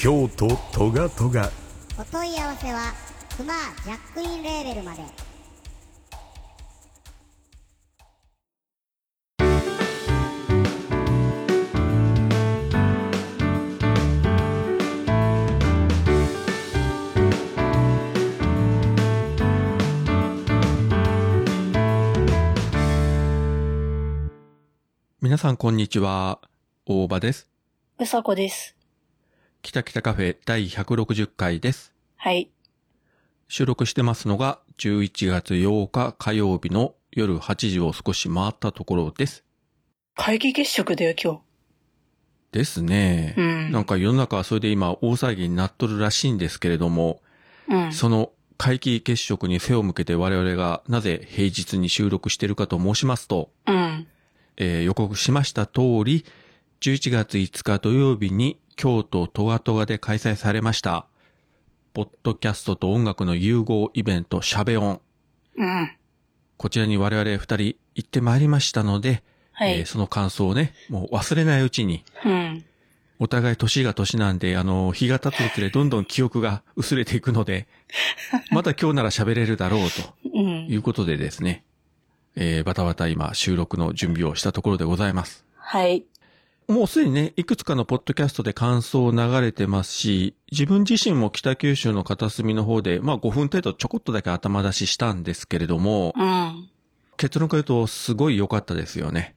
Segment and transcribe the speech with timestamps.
[0.00, 1.50] 京都トガトガ
[1.98, 2.92] お問い合わせは
[3.36, 5.02] クマジャックインレーベルまで
[25.20, 26.38] 皆さんこんにちは。
[26.86, 27.50] 大場です。
[27.98, 28.77] うさこです。
[29.62, 31.92] 北北カフェ第160回です。
[32.16, 32.50] はい。
[33.48, 39.44] 収録してますのが11月8日火曜日の夜8時を少し回ったところです。
[40.14, 41.40] 会議月食だよ、今
[42.52, 43.34] ですね。
[43.36, 43.40] 日。
[43.40, 43.72] うん。
[43.72, 47.20] なんか世の中はそれで今大騒ぎになっとるらしいんですけれども、
[47.68, 47.92] うん。
[47.92, 54.06] その会期月食に背を向けて我々がなぜ平日に収録しているかと申しますと、うん。
[54.56, 56.24] えー予告しました通り、
[56.80, 61.06] 11月5日土曜日に京都トガトガで開催されました、
[61.94, 65.00] ポッドキャストと音楽の融合イベントシャベオン。
[65.56, 65.90] うん。
[66.56, 67.56] こちらに我々二人
[67.96, 69.80] 行ってまいりましたので、はい。
[69.80, 72.64] えーその感想をね、もう忘れないうちに、うん。
[73.18, 77.66] お互い年が年なんで、あの、日が経つにつれどんどん記憶が薄れていくので、
[78.52, 80.76] また今日なら喋れるだろうとうんい。
[80.76, 81.64] うことでですね、
[82.36, 85.44] えーバタバタ今収録の準備をしたところでございます。
[85.56, 86.04] はい。
[86.68, 96.68] もうすでにね、いくつかのポッドキャストで感想流れてますし、自分自身も北九州の片隅の方で、まあ5分程度ちょこっとだけ頭出ししたんですけれども、うん。
[97.16, 99.34] 結論から言うとすごい良かったですよね。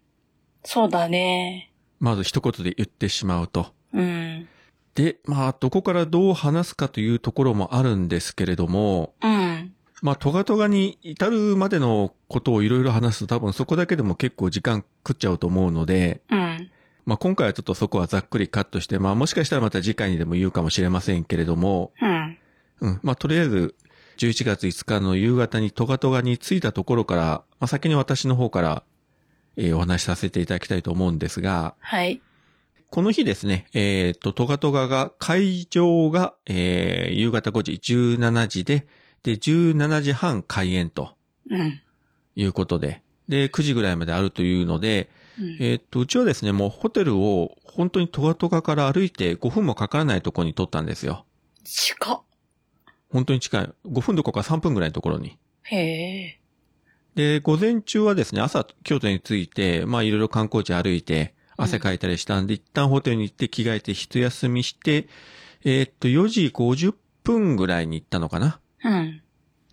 [0.66, 1.72] そうだね。
[2.01, 3.67] まず一言で言ってしまうと。
[3.94, 4.50] うん。
[4.95, 9.73] で、まあ、どこからどう話すかというところもあるんですけれども、うん。
[10.01, 16.72] まあ、トガトガに至るまでのことをいろいろ話すと多分そこだけでも結構時間食っちゃうと思うので、うん。
[17.06, 22.38] まあ、今回はちょっとそこはざっくりカットして、まあ、もしかしたらまた次回にでも言うかもしれませんけれども、うん。
[22.81, 23.00] うん。
[23.03, 23.75] まあ、とりあえず、
[24.17, 27.22] 11月5日の夕方にトガトガに着いたところから、
[27.59, 28.84] まあ、先に私の方から、
[29.57, 32.22] えーお話しさせていただきたいと思うんですが、はい。
[32.89, 38.88] この日ですね、えっ、と、トガトガが、会場が、えー夕方5時、17時で、
[39.23, 41.16] で、17時半開演と
[41.50, 41.81] うん。
[42.35, 45.09] いうことで、で、9時ぐらいまであるというので、
[45.40, 51.25] うんえっ、と、うちはですね、もうホテルを本当にトガトガから歩いて5分もかからないところに取ったんですよ。
[51.64, 52.22] 近っ。
[53.09, 53.69] 本当に近い。
[53.86, 55.38] 5分どころか3分ぐらいのところに。
[55.64, 56.40] へえ。
[57.16, 65.08] で、午前中はですね、朝、京都に着いて、まあ、いろいろ観光地歩いて、汗かいたりしたんで、一旦ホテルに行って着替えて一休みして、
[65.63, 68.59] えーっと、4時50分ぐらいに行ったのかな。
[68.84, 69.22] うん。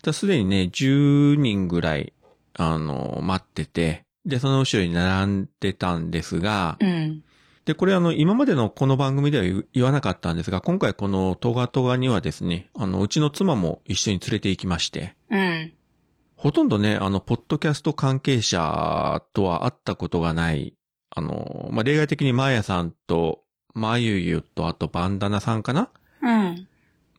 [0.03, 2.13] だすでにね、10人ぐらい、
[2.53, 7.23] あの、待ってて、で、その後ろに並んでたんですが、うん。
[7.65, 15.73] で、これあの、今までのこの番組では言言わなかったんですが、今回このトガトガにはですね、あの、うちの妻も一緒に連れて行きまして、うん。
[16.35, 20.73] ほとんどね、あの、ポッドキャスト関係者とは会ったことがない、
[21.11, 23.43] あの、まあ、例外的にマーヤさんと、
[23.73, 25.89] まゆゆと、あとバンダナさんかな？
[26.21, 26.67] うん。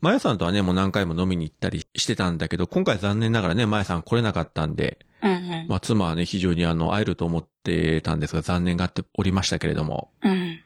[0.00, 5.66] マヤさんとはね、もう何回も飲みに行ったりしてたんだけど、今回残念ながらね、マヤさん来れなかったんで、うん。
[5.68, 10.10] まあ、妻はね、非常にあの、会えると思ってたんですが、残念がっておりましたけれども。
[10.22, 10.60] うん。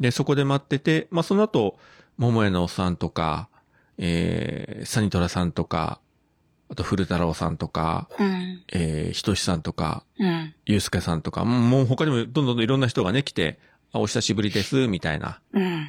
[0.00, 1.78] で、そこで待ってて、まあ、その後、
[2.16, 3.48] 桃江のおっさんとか、
[3.98, 6.00] えー、サニトラさんとか、
[6.68, 8.64] あと古太郎さんとか、うん。
[8.72, 10.54] えー、ひとしさんとか、うん。
[10.66, 13.58] ゆうすけさんとか、もう他にもどんどんどんいろんな人がね、来て、
[13.92, 15.88] あ、お久しぶりです、みたいな、うん。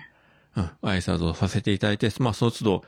[0.56, 2.84] うん、挨拶をさせていただいて、まあ、その都度、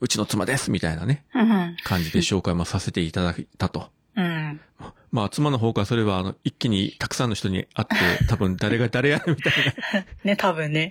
[0.00, 1.76] うちの妻です、みたいなね、うん。
[1.84, 3.90] 感じで紹介もさせていただいたと。
[4.16, 4.60] うん。
[5.12, 9.52] まあ、妻の方からそれは、あの、一気にたくさんの人に会って、 多分誰が誰や、みたい
[10.24, 10.90] ね、多分ね。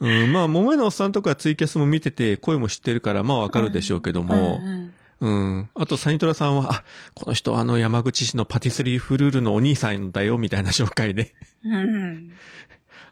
[0.00, 0.08] な。
[0.22, 4.92] うん、まあ、桃江のおっさんとかツイキャスも見てて、声も知ってるから、まあわかるでしょうけども、うん。
[5.20, 5.68] うん。
[5.74, 6.84] あと、サニトラさんは、あ、
[7.14, 11.34] この人あの山口市のパティスリーフルールのお兄さんだよ、みたいな紹介で。
[11.64, 12.32] うん。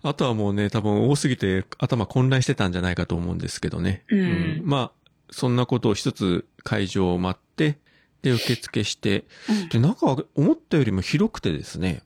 [0.03, 4.05] あとはもうね、多分多すぎて頭混乱してたんじゃないかと思うんですけどね。
[4.09, 7.79] うんまあ、そんなことをしつつ会場を待って、
[8.27, 9.25] で、受付して、
[9.71, 12.03] で、中は思ったよりも広くてですね、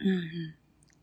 [0.00, 0.54] うん。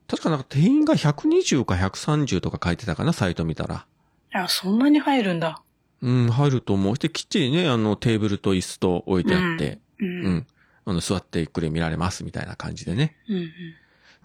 [0.08, 3.86] 確かなんか定員が120か130とか書いてたかな、サイト見たら。
[4.34, 5.62] あ、そんなに入るんだ。
[6.02, 6.98] うん、入ると思う。
[6.98, 10.06] で、きっちりね、あの、テーブルと椅子と置いてあって、う。
[10.06, 10.48] うんん。
[10.86, 13.16] あの、座ってゆっくり見られますみたいな感じでね。
[13.30, 13.34] う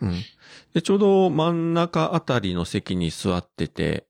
[0.06, 0.08] ん。
[0.08, 0.22] うん。
[0.74, 4.06] で、ちょうど真ん中あたりの席に座ってて、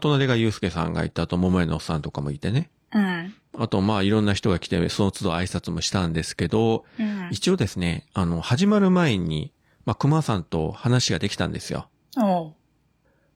[0.00, 2.70] 隣がゆうすけさんがいたと、桃江のおっさんとかもいてね。
[2.94, 3.34] うん。
[3.58, 7.28] あと、まあ、いろんな人が来て、その都度挨拶もしたんですけど、うん。
[7.30, 9.52] 一応ですね、あの、始まる前に、
[9.84, 11.88] まあ、熊さんと話ができたんですよ。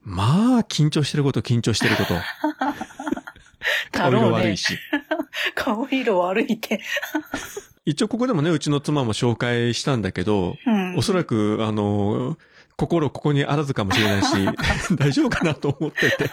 [0.03, 2.15] まあ、緊張してること、緊張してること。
[3.93, 4.79] 顔色悪いし。
[5.55, 6.81] 顔色悪いって。
[7.85, 10.97] 一応ここでもね、うちの妻も紹介したんだけど、うん。
[10.97, 12.39] おそらく、あの、
[12.77, 14.33] 心ここにあらずかもしれないし、
[14.97, 16.31] 大丈夫かなと思ってて。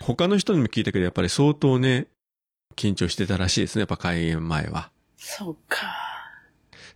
[0.00, 2.08] 他の人にも聞いたけど、やっぱり相当ね、
[2.76, 4.90] 緊張してたらしいですね、やっぱ開演前は。
[5.16, 5.86] そうか。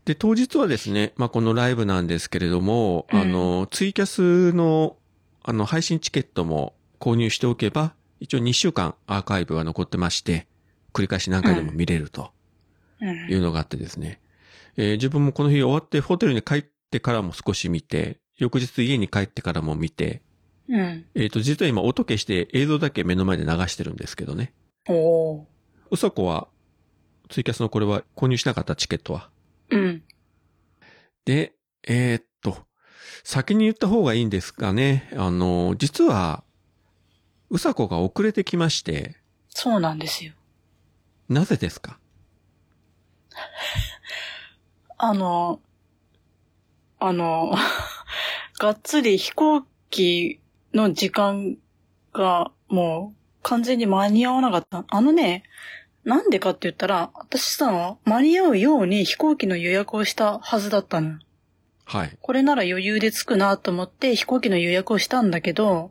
[0.04, 4.96] で、当日はですね、まあ、このライブなんですけれども、うんあの、ツイキャスの、
[5.42, 10.46] あの、配信チケットも購入しておけば、一応2週間アーカイブが残ってまして、
[10.92, 12.32] 繰り返し何回でも見れると
[13.00, 13.30] うん。
[13.30, 14.20] いうのがあってですね、
[14.76, 20.22] えー自分もこの日終わってホテルに帰ってからも少し見て、翌日家に帰ってからも見て、
[20.68, 21.04] うん。
[21.14, 24.52] えっ、と、実は今音消して映像だけ目の前で流してるんですけどね。
[24.88, 25.44] おー。
[25.90, 26.48] うさこは、
[27.28, 29.30] ツイキャスのこれは購入しなかったチケットは。
[29.70, 30.02] うん。
[31.24, 31.54] で、
[31.86, 32.58] えーっと、
[33.24, 35.10] 先に言った方がいいんですかね。
[35.16, 36.42] あの、実は、
[37.50, 39.16] うさこが遅れてきまして、
[39.50, 40.32] そうなんですよ。
[41.28, 41.98] なぜですか？
[44.98, 45.60] あの、
[46.98, 47.54] あの、
[48.58, 50.40] がっつり飛行機
[50.74, 51.56] の時間
[52.12, 54.84] がもう完全に間に合わなかった。
[54.88, 55.44] あのね、
[56.08, 61.18] なんでかって言ったら、私さ、間に合うように飛行機の予約をしたはずだったの。
[61.84, 62.18] はい。
[62.22, 65.90] これなら余裕で着くなと思って飛行機の予約をしたんだけど、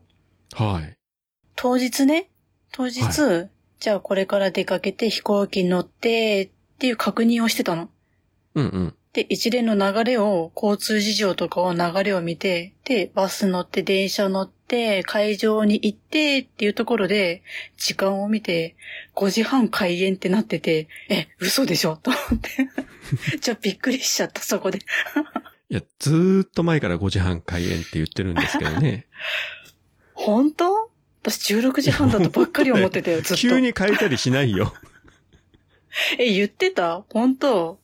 [0.54, 0.98] はい。
[1.56, 2.32] 当日ね、
[2.72, 3.50] 当日、は
[3.80, 7.92] じゃあこれから出かけて飛行機に乗ってっていう確認をしてたの。
[8.56, 8.96] うんうん。
[9.14, 14.57] で、一連の流れを、交通事情とかを流れを見て、で、バス乗って、電車乗って、
[15.06, 17.42] 会場に行ってっていうところで、
[17.78, 18.76] 時間を見て、
[19.16, 21.96] 5時半開演ってなってて、え、嘘でしょ？
[22.04, 22.70] と思って。
[23.40, 24.80] じゃあびっくりしちゃった、そこで。
[25.70, 29.08] いや、ずーっと前から5時半開演って言ってるんですけどね。
[30.14, 30.90] 本当？
[31.24, 33.42] 私16時半だとばっかり思ってたよ、ずっと。
[33.42, 34.74] 急に変えたりしないよ。
[36.18, 37.04] え、言ってた？
[37.10, 37.80] 本当？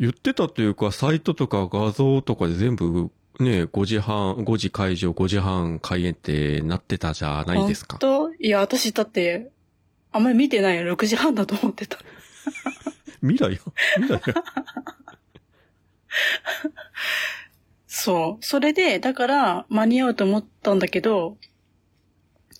[0.00, 7.98] 言ってたというか、サイトとか画像とかで全部、ね、5時半、5時会場、5時半開演ってなってたじゃないですか。
[8.00, 8.34] 本当？
[8.38, 9.50] いや、私だって、
[10.12, 10.94] あんまり見てないよ。
[10.94, 11.98] 6時半だと思ってた。
[13.20, 13.58] 見ろよ。
[13.98, 14.22] 見ろよ。
[17.88, 18.44] そう。
[18.44, 21.36] それで、だから、間に合うと思ったんだけど、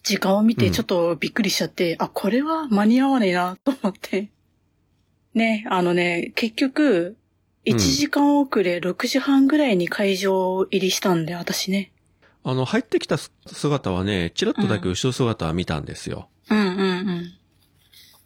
[0.02, 4.30] 時間を見てちょっとびっくりしちゃって、あ、これは間に合わねえな、と思って。
[5.34, 7.16] ね、あのね、結局、
[7.66, 11.92] 1時間遅れ、6時半ぐらいに会場入りしたんで、私ね。
[12.42, 13.16] あの、入ってきた
[13.46, 16.28] 姿はね、ちらっとだけ後ろ姿は見たんですよ。
[16.50, 17.32] うんうんうん。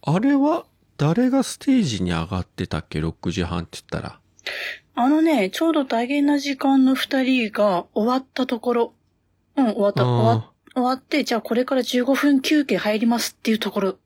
[0.03, 0.65] あれは、
[0.97, 4.21] 誰がステージに上がってたっけ ?6 時半って言ったら。
[4.97, 8.93] あのね、ちょうど大変な時間の二人が終わったところ。
[9.57, 10.05] うん、終わった。
[10.05, 13.99] 終わあ終わって、じゃあこれから15分休憩入りますっていうところ。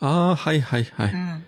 [0.00, 1.14] あああ、はいはいはい。
[1.14, 1.44] ん。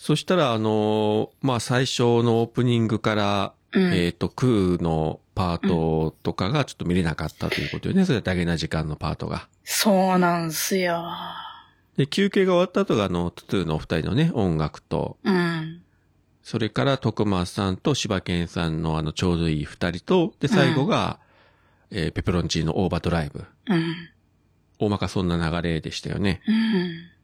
[0.00, 3.92] そしたら、あのーまあ、最初のオープニングから、うん。
[3.92, 8.06] えっ、と、空のパートとかがちょっと見れなかったということよね。
[8.06, 9.48] それ大変な時間のパートが。
[9.64, 11.04] そうなんすよ。
[11.96, 15.82] で、休憩が終わった後が、あの、トゥトゥのお二人のね、音楽と、うん。
[16.44, 21.18] それから徳松さんと柴犬さんのあの、ちょうどいい二人と、で、最後が、
[21.90, 23.44] えーペペロンチーノオーバードライブ。
[23.66, 23.94] うん。
[24.78, 26.40] 大まかそんな流れでしたよね。
[26.46, 27.17] うん。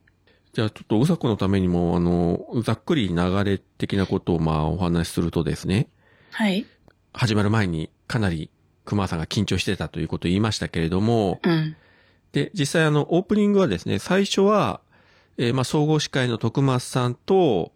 [0.55, 5.89] じゃあちょっとうさこのためにも、あの、ざっくり流れ的なことをまあお話しするとですね、
[6.31, 6.65] はい。
[7.13, 8.51] 始まる前にかなり
[8.85, 11.77] 熊さんが緊張してたということを言いましたけれども、うん。
[12.31, 14.81] で、実際あの、オープニングはですね、最初は、
[15.39, 17.73] えーまあ総合司会の徳松さんと、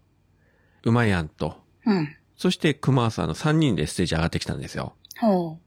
[0.84, 2.14] 馬やんと、うん。
[2.36, 4.94] そして熊さんの3人でステージ上がってきたんですよ。
[5.20, 5.58] ほ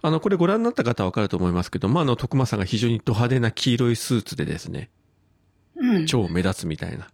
[0.00, 4.88] あの、これご覧になった方はわかると思いますけど、まあ、あの、徳間さんが非常にド派手な黄色いスーツでですね。
[6.06, 7.08] 超目立つみたいな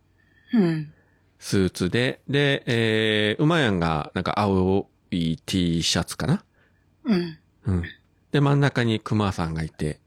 [0.55, 0.93] うん。
[1.39, 6.45] スーツで、で、えー、馬やんがなんか青い T シャツかな？
[7.05, 7.39] うん。
[7.67, 7.83] うん。
[8.31, 10.01] で、真ん中に熊さんがいて、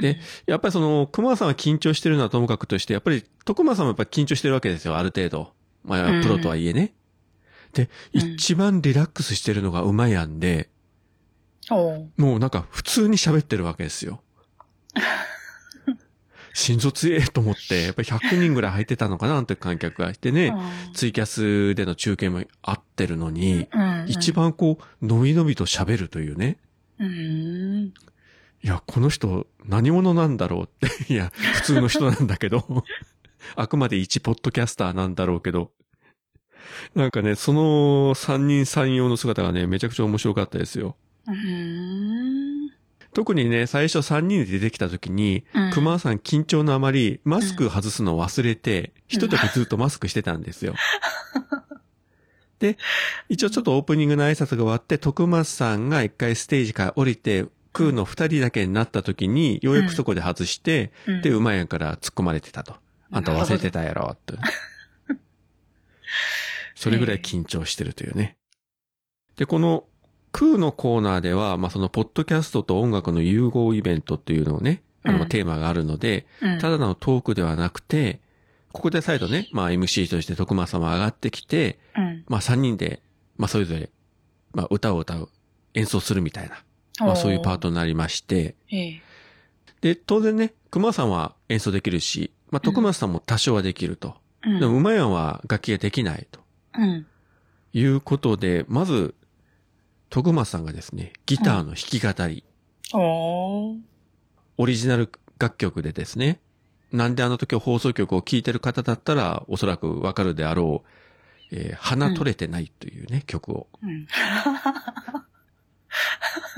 [0.00, 5.52] で、やっぱりその、熊さんは緊張してるのはともかくとして、やっぱり徳間さんもやっぱり緊張してるわけですよ、ある程度。
[5.84, 6.92] まあ、うんプロとはいえね。
[7.72, 10.68] で、うん一番リラックスしてるのが馬やんで、
[11.68, 12.20] ほう。
[12.20, 14.22] もうなんか普通に喋ってるわけですよ。
[16.54, 20.54] 心臓強えと思って、やっぱり100人ぐらい入ってたのかなって観客がいてね、
[20.94, 24.04] ツイキャスでの中継も合ってるのに、うん。
[24.08, 26.58] 一番こう、のびのびと喋るというね。
[27.00, 27.86] うん。
[27.86, 27.92] い
[28.62, 30.88] や、この人何者なんだろうって。
[31.12, 32.84] いや、普通の人なんだけど。
[33.56, 35.72] あくまで一ポッドキャスターなんだろうけど。
[36.94, 40.96] なんかね、その三人三様の姿がね、めちゃくちゃ面白かったですよ。
[41.26, 41.34] うん。
[43.14, 50.74] 特にね、最初三人で出てきた時に、うん熊さん緊張のあまり、マスク外すのを忘れて、一人だけずっとマスクしてたんですよ。
[52.58, 52.76] で、
[53.28, 62.76] 一応ちょっとオープニングの挨拶が終わって、徳松さんが一回ステージから降りて、空の二人だけになった時に、ようやくそこで外して、うんで、馬やんから突っ込まれてたと。
[63.10, 64.34] あんた忘れてたやろ、って。
[66.74, 68.36] それぐらい 緊張してるというね。
[69.36, 69.84] で、この
[70.34, 78.20] 空のコーナーでは、まあ、その、ポッドキャストと音楽の融合イベントっていうのをね、あの、うんテーマがあるので、うんただのトークではなくて、
[78.72, 82.24] ここで再度ね、まあ、MC として徳間様上がってきて、うん。
[82.26, 83.00] まあ、3人で、
[83.36, 83.90] まあ、それぞれ、
[84.52, 85.28] まあ、歌を歌う、
[85.74, 86.64] 演奏するみたいな、
[87.06, 89.02] まあ、そういうパートになりまして、ええ。
[89.82, 94.16] で、当然ね、熊さんは演奏できるし、まあ、徳松さんも多少はできると。
[94.44, 94.58] うん。
[94.58, 96.40] でも、馬やんは楽器ができないと
[96.76, 97.06] うん。
[97.72, 99.14] いうことで、まず、
[100.14, 102.44] 徳松さんがですね、ギターの弾き語り、
[102.92, 103.78] おー。
[104.58, 106.38] オリジナル楽曲でですね、
[106.92, 110.84] なんであの時放送局を聴いてる方だったら、おそらくわかるであろ
[111.50, 113.66] う、えー鼻取れてないというね、曲を。
[113.82, 114.06] うん。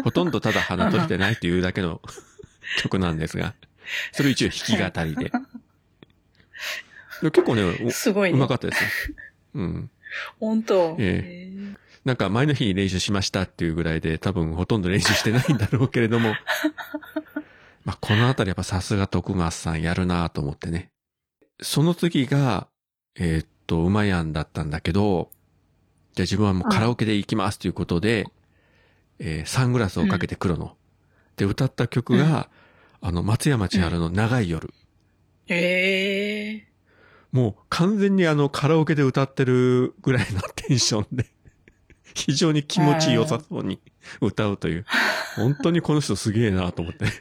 [0.04, 2.02] ほとんどただ鼻取れてないというだけの
[2.82, 3.54] 曲なんですが、
[4.12, 5.32] それを一応弾き語りで。
[7.24, 8.38] で結構ね、おすごいうね。
[8.38, 9.14] まかったですよ。
[9.54, 9.90] うん。
[10.40, 10.94] 本当。
[10.98, 11.74] え
[12.06, 16.34] なんか前の日に練習しましたっていうぐらいで多分ほとんど練習してないんだろうけれども。
[17.84, 20.92] まあこのあたりやっぱさすが徳松さんやるなと思ってね。
[21.60, 22.68] その次が、
[23.16, 25.30] えーっと、馬やんだったんだけど、
[26.14, 28.28] じゃあ自分はもうカラオケで行きますということで、
[29.18, 30.76] えーサングラスをかけて黒の。
[31.36, 32.50] で、歌った曲が、
[33.00, 34.72] あの、松山千春の長い夜。
[35.48, 36.68] ええ
[37.32, 41.26] もう完全にあのカラオケで歌ってるぐらいのテンションで、
[42.16, 43.78] 非常に気持ち良さそうに
[44.22, 44.86] 歌うという。
[45.36, 47.04] 本当にこの人すげえなと思って。
[47.04, 47.12] プ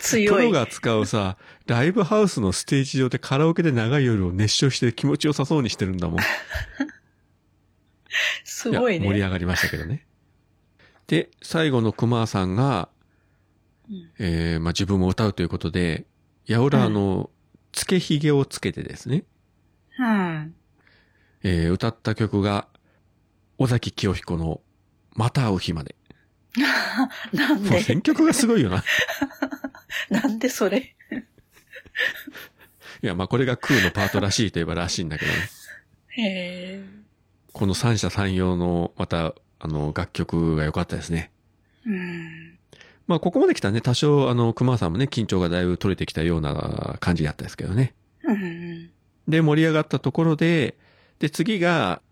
[0.00, 0.44] 強い。
[0.46, 6.20] ロが使うさ、ライブハウスのステージ上でカラオケで長い夜を熱唱して気持ちよさそうにしてるんだもん。
[8.44, 9.20] すごいや盛りね。
[9.20, 10.06] 上がりましたけどね。
[11.06, 12.90] で、最後の熊さんが、
[13.88, 16.04] うんえー、まあ、自分も歌うということで、
[16.46, 17.30] やおらあの、
[17.72, 19.24] つけひげをつけてですね、
[19.98, 20.54] うん。
[21.42, 22.68] えー歌った曲が、
[23.58, 24.60] 尾崎清彦の、
[25.14, 25.94] また会う日まで。
[27.32, 28.82] なんもうで選曲がすごいよな。
[30.10, 30.94] なんでそれ？
[33.02, 35.38] いや、まあこれが空のパートらしいといえばらしいんだけどね。
[36.08, 36.22] へ
[36.80, 36.84] え。
[37.52, 41.30] この三者三様の、また、あの、楽曲が良かったですね。
[41.86, 42.58] うん。
[43.06, 47.94] まあここまで来たらね、多少、あの、熊さんもね、緊張がだいぶ取れてきたような感じだったですけどね。
[48.24, 48.90] うん。
[49.28, 50.76] で、盛り上がったところで、
[51.18, 52.02] で、次が、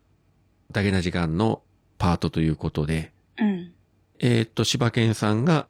[0.75, 1.63] だけな時間の
[1.99, 3.73] パートということで、うん。
[4.19, 5.67] えーっと、柴犬さんが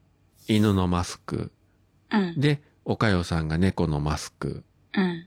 [0.49, 1.53] 犬のマスク、
[2.11, 2.41] うん。
[2.41, 4.65] で、おかよさんが猫のマスク。
[4.97, 5.27] うん。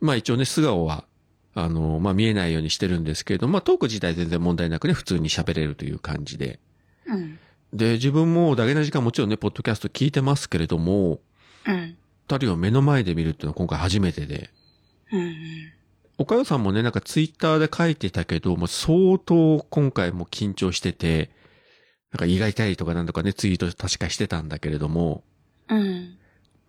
[0.00, 1.04] まあ一応ね、素顔は、
[1.54, 6.60] あの、まあ見えないようにしてるんですけれど、まあトーク自体全然問題なくね、普通に喋れるという感じで。
[7.06, 7.38] うん。
[7.72, 11.20] で、自分もだけな時間もちろんね、ポッドキャスト聞いてますけれども、
[11.66, 11.96] うん。
[12.28, 14.50] 二人を目の前で見るっていうのは今回初めてで。
[15.12, 15.34] うん。
[16.18, 21.30] おかよさんもね、なんかツイッターで書いてたけど、もう相当今回も緊張してて、
[22.12, 25.24] なんか胃が痛いとかなんとかね、ツイート確かしてたんだけれども、
[25.68, 26.16] うん。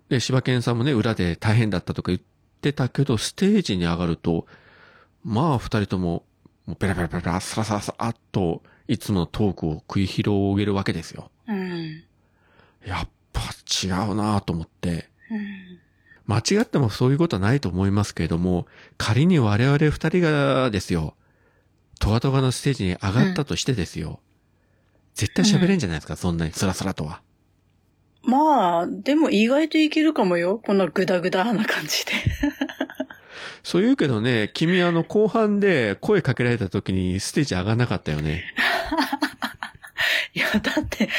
[0.09, 2.21] で、柴犬さんもね、裏で大変だったとか言っ
[2.61, 4.45] てたけど、ステージに上がると、
[5.23, 6.23] まあ、二人とも、
[6.65, 11.29] もうペラペラペラペラ、サラサラサラっと、いつものトークを繰り広げるわけですよ。
[11.47, 12.03] うん。
[12.85, 13.41] やっぱ
[13.83, 15.09] 違うなと思って。
[15.29, 15.66] うん。
[16.27, 18.67] 間違ってもそういうことはないと思いますけれども、
[18.97, 21.15] 仮に我々二人がですよ、
[21.99, 24.19] トガトガのステージに上がったとしてですよ、
[25.15, 27.21] 絶対喋れんじゃないですか、そんなにスラスラとは。
[28.23, 30.59] まあ、でも意外といけるかもよ。
[30.63, 32.11] このグダグダな感じで。
[33.63, 38.43] そう言うけどね、君あの後半で声かけられた時にステージ上がんなかったよね。
[40.35, 41.09] いや、だって、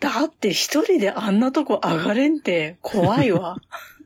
[0.00, 3.56] だって一人であんなとこ上がれんって怖いわ。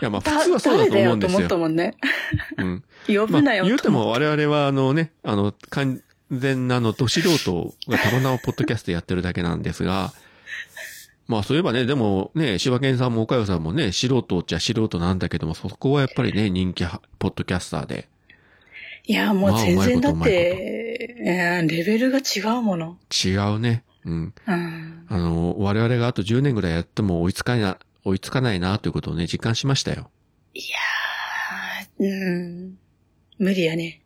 [0.00, 1.68] いや、まあだ普通はそうだと思うんですよよと思った。
[1.68, 1.96] もんね。
[2.58, 2.84] うん。
[3.08, 10.12] まあ呼ぶなよ言うても我々はあのね、あの、完全なあの、ど素人がたまたまポッドキャストやってるだけなんですが、
[11.28, 18.08] まあそういえばね、でもね、柴犬さんも岡代さんもね、素人っちゃ素人なんだけども、そこはやっぱりね、人気はポッドキャスターで。
[19.08, 22.98] いや、もうまあ全然だって、えーレベルが違うもの。
[23.24, 23.84] 違うね。
[24.04, 24.34] うん。
[24.46, 25.06] うん。
[25.08, 30.10] あの、我々があと10年ぐらいやっても追いつかないな、追いつかないなということをね、実感しましたよ。
[30.54, 32.78] いやー、うん。
[33.38, 34.02] 無理やね。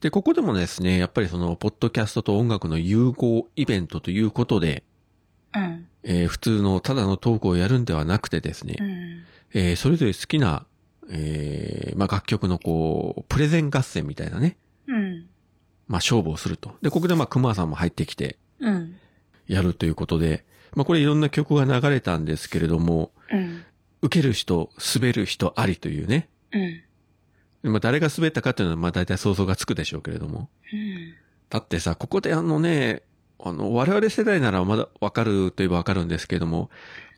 [0.00, 4.84] で、ここでもですね、やっぱりその、ポッドキャストと音楽の融合イベントということで、
[5.54, 5.86] うん。
[6.02, 9.24] えー普通のただのトークをやるんではなくてですね、うん。
[9.54, 10.66] えーそれぞれ好きな、
[11.10, 14.56] えーまあ、楽曲のこう、プレゼン合戦みたいなね、
[14.88, 15.26] うん。
[15.88, 16.74] まあ、勝負をすると。
[16.82, 18.96] で、ここでまあ、熊さんも入ってきて、うん。
[19.46, 23.64] やるということで、まあ、これいろんな曲が流れたんですけれども、うん。
[24.02, 26.28] 受ける人、滑る人ありというね、
[27.62, 27.72] うん。
[27.72, 30.48] まあ、誰が滑ったかっていうのは、まあ、大体想像がつくでしょうけれども。
[30.72, 31.14] うん。
[31.50, 33.02] だってさ、ここであのね、
[33.38, 36.70] あの、我々世代ならまだわかるといえばわかるんですけれども、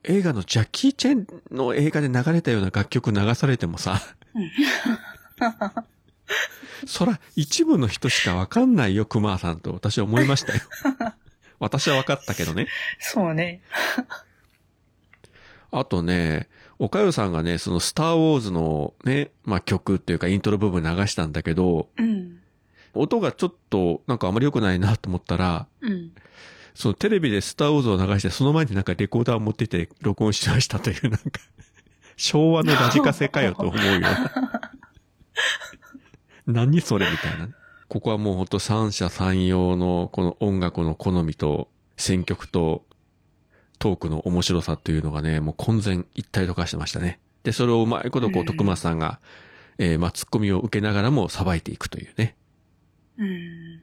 [0.04, 4.00] 映画のジャッキー・チェンの映画で流れたような楽曲流されてもさ、
[6.86, 10.60] そら、一部の人しかわかんないよ、熊さんと私は思いましたよ。
[11.64, 12.68] 私はわかったけどね。
[12.98, 13.62] そうね。
[15.70, 22.38] あとね、岡代さんがね、そのスター・ウォーズのね、まあ曲っていうかイントロ部分流したんだけど、うん。
[22.92, 26.12] 音がちょっとなんかあまり良くないなと思ったら、うん。
[26.74, 31.18] そのテレビでスター・ウォーズを流して、その前になんかレコーダーを持ってて録音しましたというなんか、
[32.16, 33.82] 昭和のラジカセかよと思うよ。
[36.46, 37.54] 何それみたいなね。
[37.88, 42.84] ここはもうほんと三者三様のこの音楽の好みと選曲と
[43.78, 47.20] トークの面白さというのがね、もう混然一体と化してましたね。
[47.42, 49.20] で、それをうまいことこう、うん徳松さんが、
[49.78, 52.36] えーまあ、ツッコミを受けながらもさばいていくというね。
[53.18, 53.82] うん。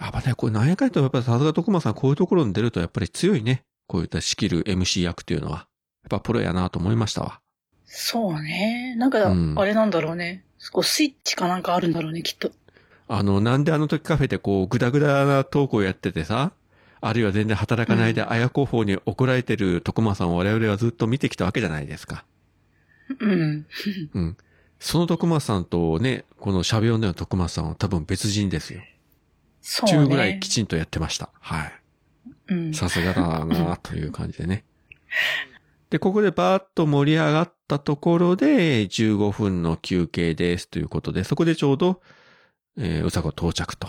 [0.00, 3.62] やっぱね、これ何やかんやとやっぱりさすが徳間さんこういうところに出るとやっぱり強いね。
[3.86, 5.68] こういった仕切る MC 役っていうのは。
[6.02, 7.40] やっぱプロやなと思いましたわ。
[7.84, 8.94] そうね。
[8.96, 10.44] なんか、うんあれなんだろうね。
[10.72, 12.50] こうスイッチかなんかあるんだろうね、きっと。
[13.14, 16.52] あの、なんであの時カフェでこう、ぐだぐだなトークをやっててさ、
[17.02, 22.24] あるいは全然働かないで、うん綾子法に怒られてる徳間さんを我々はずっと見てきたわけじゃないですか。
[23.20, 23.66] うん。
[24.14, 24.36] うん。
[24.80, 28.80] その徳間さんとね、この喋音での徳間さんは多分別人ですよ。
[29.60, 29.98] そうね。
[30.04, 31.28] 中ぐらいきちんとやってました。
[31.38, 31.72] はい。
[32.48, 32.72] うん。
[32.72, 34.64] さすがだなという感じでね。
[35.90, 42.00] で、ここでバーッと盛り上がったところで、15分の休憩ですということで、そこでちょうど、
[42.78, 43.88] えー、うさこ到着と。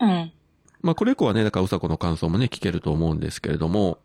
[0.00, 0.32] うん。
[0.80, 3.98] まあ、これ以降はね、だからうさこの感想もね、聞けると思うんですけれども、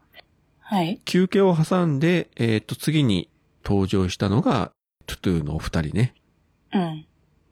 [0.60, 1.00] はい。
[1.06, 3.30] 休憩を挟んで、えっ、と、次に
[3.64, 4.72] 登場したのが、
[5.06, 6.14] トゥトゥのお二人ね。
[6.74, 7.06] うん。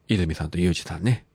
[0.10, 1.25] 泉さんとゆうじさんね。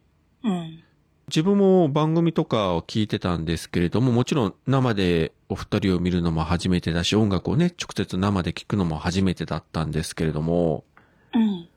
[0.45, 0.83] うん。
[1.29, 10.85] 自分も番組とかを聞いてたんですけれども、もちろん生でお二人を見るのも初めてだし、音楽をね、直接生で聞くのも初めてだったんですけれども、
[11.33, 11.69] うん。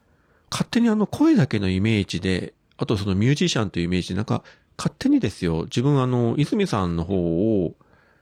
[0.52, 4.44] 勝手にあの声だけのイメージで、あとそのミュージシャンというイメージで、なんか
[4.78, 7.76] 勝手にですよ、自分あの、泉さんの方を、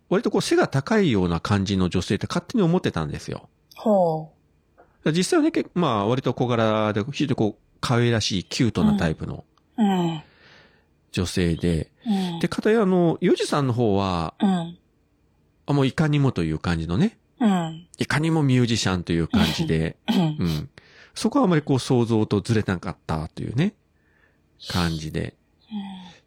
[0.09, 3.47] 割とこう背が高いような感じの女性って勝手に思ってたんですよ。
[3.75, 4.31] ほ
[5.05, 9.45] 実際はね、結構まあ割と小柄で、非常にこう、可愛らしいキュートなタイプの
[9.77, 9.81] う。
[9.81, 10.21] うん。
[11.11, 12.39] 女性で、うん。
[12.39, 14.77] で、かたやあの、ゆうじさんの方は、うん。
[15.65, 17.87] あ、もういかにもという感じのね、うん。
[17.97, 20.49] いかにもミュージシャンという感じで、うんう。
[20.49, 20.69] ん。
[21.15, 23.73] そこはあまりこう想像とずれなかったというね、
[24.69, 25.35] 感じで。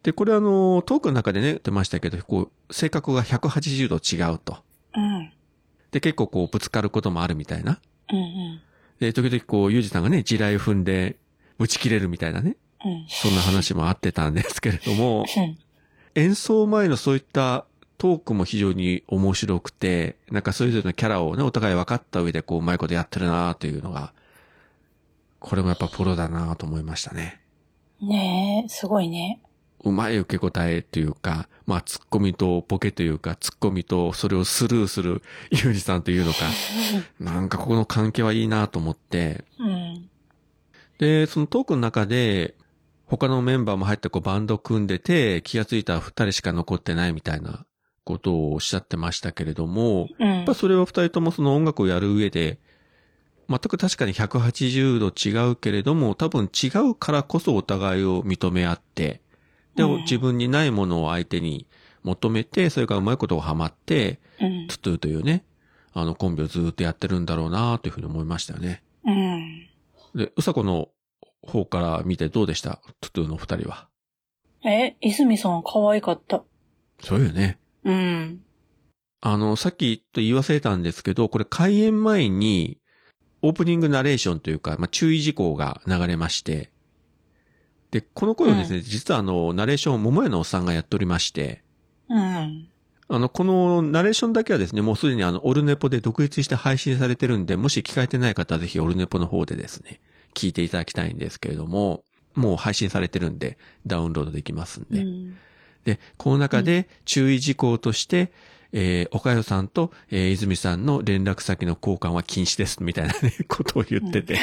[0.03, 4.57] で、これあの、トークの中でね、出ましたけど、こう、性格が180度違うと。
[4.95, 5.31] うん。
[5.91, 7.79] で、結構こう、ぶつかることもあるみたいな。
[8.11, 8.61] うん。
[8.99, 11.17] で、時々こう、ゆうじさんがね、地雷踏んで、
[11.57, 12.55] 打ち切れるみたいなね。
[12.83, 13.05] うん。
[13.09, 15.57] そんな話もあってたんですけれども、うん。
[16.15, 17.65] 演奏前のそういった
[17.97, 24.13] トークも非常に面白くて、なんかそれぞれのキャラをね、お互い分かった上でこう、うまいことやってるなというのが、
[25.39, 27.41] これもやっぱプロだなと思いましたね。
[28.01, 29.41] ねえ、すごいね。
[29.83, 36.39] うまい受け答えというか、まあ、ツッコミとボケというか、ツッコミとそれをスルーするユージさんというのか、
[37.19, 40.09] なんかここの関係はいいなと思って、うん。
[40.97, 42.55] で、そのトークの中で、
[43.05, 47.65] 他のメンバーも入ってこうバンド組んでて、気がついたら二人しか残ってないみたいな
[48.03, 50.27] ことをおっしゃってましたけれども、うん。
[50.27, 52.59] やっぱそれは二人ともその音楽をやる上で、
[53.49, 59.21] 全く確かに180度違うけれども、多分違うからこそお互いを認め合って、
[59.75, 61.67] で、うん自分にないものを相手に
[62.03, 64.67] 求めて、それからうまいことをハマって、うん。
[64.67, 65.43] トゥトゥというね、
[65.93, 68.83] あのコンビをずっとやってるんだろうなというふうに思いましたよね。
[69.05, 69.67] うん。
[70.15, 70.89] で、うさこの
[71.41, 72.81] 方から見てどうでした？
[73.01, 73.87] トゥトゥの二人は。
[74.65, 76.43] え、泉さん可愛かった。
[77.01, 77.59] そうよね。
[77.83, 78.41] うん。
[79.21, 82.77] あの、さっきと言い忘れたんですけど、これ開演前に、
[83.45, 86.71] オープニングナレーションというか、まあ、注意事項が流れまして、
[87.91, 91.61] で、この頃ですね、実はあの、ナレーションを桃屋のおっさんがやっておりまして、
[92.09, 92.67] うん。
[93.07, 100.01] あの、このナレーションだけはですね、もうすでにあの、オルネポで独立して配信されてるんで、もし聞かれてない方はぜひオルネポの方でですね、
[100.33, 102.03] 聞いていただきたいんですけれども、
[102.33, 105.03] もう配信されてるんで、ダウンロードできますんで。
[105.03, 105.37] うん。
[105.85, 108.31] で、この中で注意事項として、
[108.71, 114.33] えー、岡代さんと、えー、泉さんの連絡先の交換は禁止です、みたいなね、 ことを言ってて。
[114.33, 114.37] い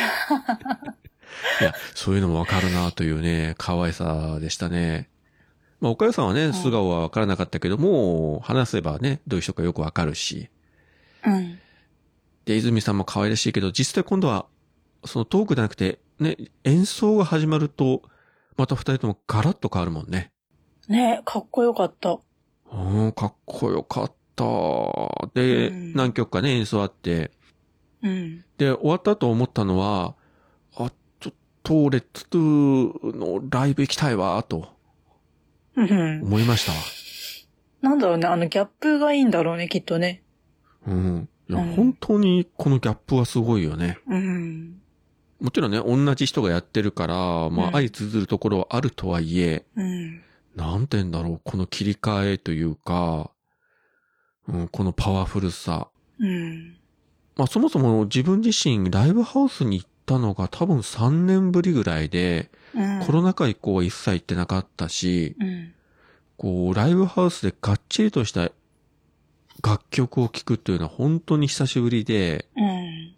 [1.65, 5.09] や、そういうのもわかるなというね、可愛さでしたね。
[5.81, 10.49] まあ、岡代さんはね、素顔はわからなかったけども、話せばね、どういう人かよくわかるし。
[11.27, 11.59] うん。
[12.45, 14.47] で、泉さんも可愛らしいけど、実際今度は、
[15.05, 18.03] そのトークじゃなくて、ね、演奏が始まると、
[18.57, 20.31] また二人ともガラッと変わるもんね。
[20.89, 22.19] ねかっこよかった。
[22.73, 24.45] うん、かっこよかった。
[25.35, 27.31] で、うん何曲かね、演奏あって。
[28.03, 28.45] うん。
[28.59, 30.15] で、終わったと思ったのは、
[30.77, 34.69] あ、ちょっと、レッツトゥーのライブ行きたいわ、と
[35.77, 36.23] うん。
[36.23, 36.79] 思いましたわ。
[37.83, 40.23] なんだろうね、あのギャップがいいんだろうね、きっとね。
[40.87, 41.29] うん。
[41.49, 43.99] いや、うん本当にこのギャップはすごいよね。
[44.09, 44.81] うん。
[45.41, 50.23] もちろんね、同じ人がやってるから、まうんあ、相通ずるところはあるとはいえ、うん。
[50.57, 53.31] なんて言うんだろう、この切り替えというか、
[54.49, 55.89] うん、このパワフルさ。
[56.19, 56.77] うん。
[57.37, 63.07] まあそもそも自分自身ライブハウスに行ったのが多分3年ぶりぐらいで、うん。
[63.07, 65.73] コロナ禍以降は一切行ってなかったし、うん。
[66.37, 68.51] こう、ライブハウスでがっちりとした
[69.63, 73.15] 楽曲を聴くっていうのは本当に久しぶりで、うん。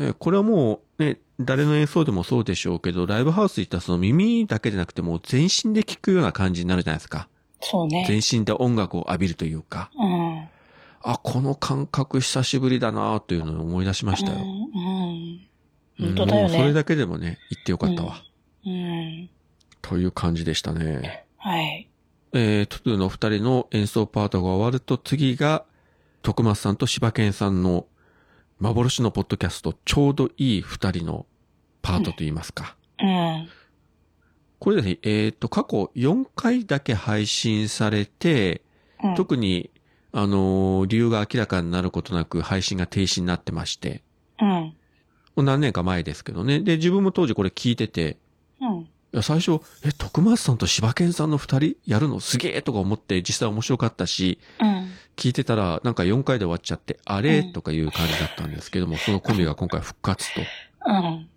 [0.00, 7.28] えこれはもうね、誰の演奏でもそうでしょうけど、ライブハウス行ったらその耳だけじゃなくてもう全身で聴くような感じになるじゃないですか。
[7.60, 8.04] そうね。
[8.08, 10.48] 全身で音楽を浴びるというか、うん。
[11.02, 14.38] あ、この感覚久しぶりだなというのを思い出しましたよ。
[14.38, 14.42] うん。
[14.42, 15.48] うん
[16.00, 18.22] 本当だよねもうそれだけでもね、行ってよかったわ。
[18.64, 19.28] うん。
[19.82, 21.24] という感じでしたね。
[21.38, 21.88] はい。
[22.32, 25.64] えー、トゥトゥの二人の演奏パートが終わると次が、
[26.22, 27.86] 徳松さんと柴犬さんの
[28.60, 31.26] 幻のポッドキャスト、ちょうどいい二人の
[31.80, 32.76] パートといいますか。
[33.00, 33.48] うん。
[34.58, 38.62] これですね、えっ、と、過去4回だけ配信されて、
[39.02, 39.14] うん。
[39.14, 39.70] 特に、
[40.10, 44.02] あのー理由が明らかになることなく配信が停止になってまして、
[44.40, 45.44] うん。
[45.44, 46.60] 何年か前ですけどね。
[46.60, 48.16] で、自分も当時これ聞いてて、
[48.60, 48.88] うん。
[49.12, 52.20] いや、最初、え、徳松さんと柴犬さんの二人やるの？
[52.20, 54.90] すげえとか思って実際面白かったし、うん。
[55.16, 60.40] 聞いてたらなんか4回で終わっちゃって、あれ、うんとかいう感じだったんですけども、そのコンビが今回復活と。
[60.86, 61.28] うん。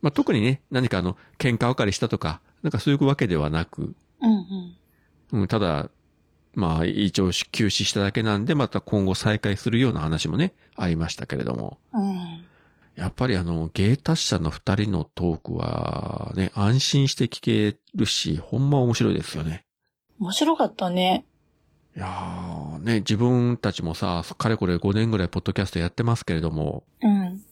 [0.00, 4.76] まあ、特にね、何かあの、喧嘩別れしたとか、なんかそういうわけではなく、うん。
[5.32, 5.90] うん、ただ、
[6.54, 11.78] まあ、一応休止しただけなんで、また今後再開するような話もね、ありましたけれども。
[11.92, 12.44] うん。
[12.96, 19.64] やっぱりあの、芸達者の二人のトークは、ね、安心して聞けるし、ほんま面白いですよね。
[20.20, 21.24] 面白かったね。
[21.96, 27.42] いやー、ね、自分たちもさ、かれこれ5年ぐらいポッドキャストやってますけれども、うん。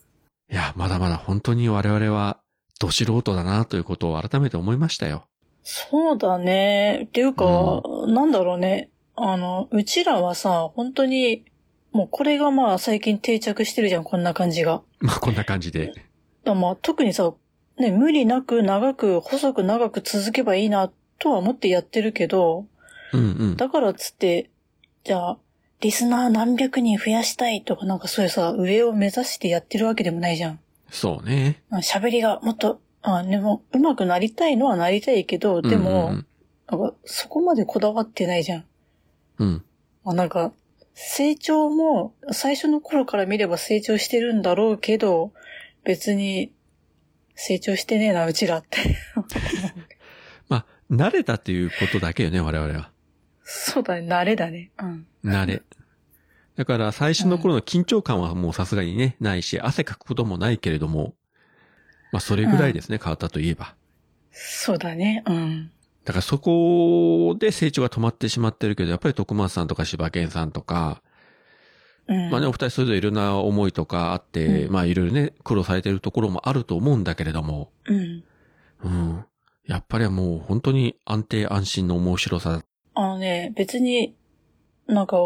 [0.51, 2.39] いや、まだまだ本当に我々は、
[2.79, 5.25] ど素人だなということを改めて思いましたよ。
[5.63, 7.05] そうだね。
[7.09, 8.89] っていうか、なんだろうね。
[9.17, 11.45] あの、うちらはさ、本当に、
[11.93, 14.83] もうこれがまあ最近定着してるじゃん、こんな感じが。
[15.01, 15.93] まあ、こんな感じで。
[16.45, 17.33] まあ特にさ、
[17.79, 22.67] ね、無理なく長く、細く長く続けばいいな、とは思ってやってるけど、
[23.13, 23.57] うんうん。
[23.57, 24.51] だからっつって、
[25.05, 25.39] じゃあ、
[25.81, 30.61] リスナー何百人増やしたいとかなんかそういうさ、上を目指してやってるわけでもないじゃん。
[30.91, 31.63] そうね。
[31.71, 36.27] あ喋りがもっと、あ、でも、上手くなりたいのはなりたいけど、でも、うん
[36.71, 38.65] なんかそこまでこだわってないじゃん。
[39.39, 39.65] うん、うん。
[40.05, 40.53] まあ、なんか、
[40.95, 45.33] 成長も、最初の頃から見れば成長してるんだろうけど、
[45.85, 46.53] 別に、
[47.35, 48.99] 成長してねえな、うちらって。
[50.49, 52.93] まあ、慣れたっていうことだけよね、我々は。
[53.43, 54.71] そうだね、慣れだね。
[54.79, 55.07] うん。
[55.25, 55.63] 慣れ。
[56.57, 61.15] だから最初の頃の緊張感はもうさすがにね、ないし、汗かくこともないけれども、
[62.13, 63.75] まあそれぐらいですね、変わったといえば。
[64.31, 65.73] そうだね、うん。
[66.11, 71.03] だからそこで成長が止まってしまってるけど、やっぱり徳松さんとか柴犬さんとか、
[72.09, 72.31] うん。
[72.31, 78.25] まあね、お二人それぞれいろんな思いとかあって、うんまあいろいろね、苦労されてるところもあると思うんだけれども、うん。
[78.83, 79.25] うん。
[79.67, 82.65] やっぱりもう本当に安定安心の面白さ。
[82.95, 84.17] あのね、別に、
[84.89, 85.17] なんか、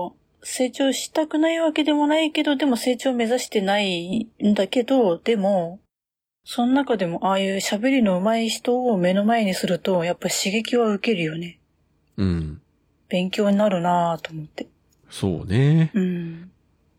[0.43, 5.81] 成長したくないわけでもないけど、でも成長を目指してないんだけど、でも、
[6.45, 11.59] その中でもああいう喋りの上手い人を目の前にすると、やっぱ刺激は受けるよね。
[12.19, 12.61] うん。
[13.09, 14.67] 勉強になるなぁと思って。
[15.09, 15.91] そうね。
[15.95, 16.51] うん。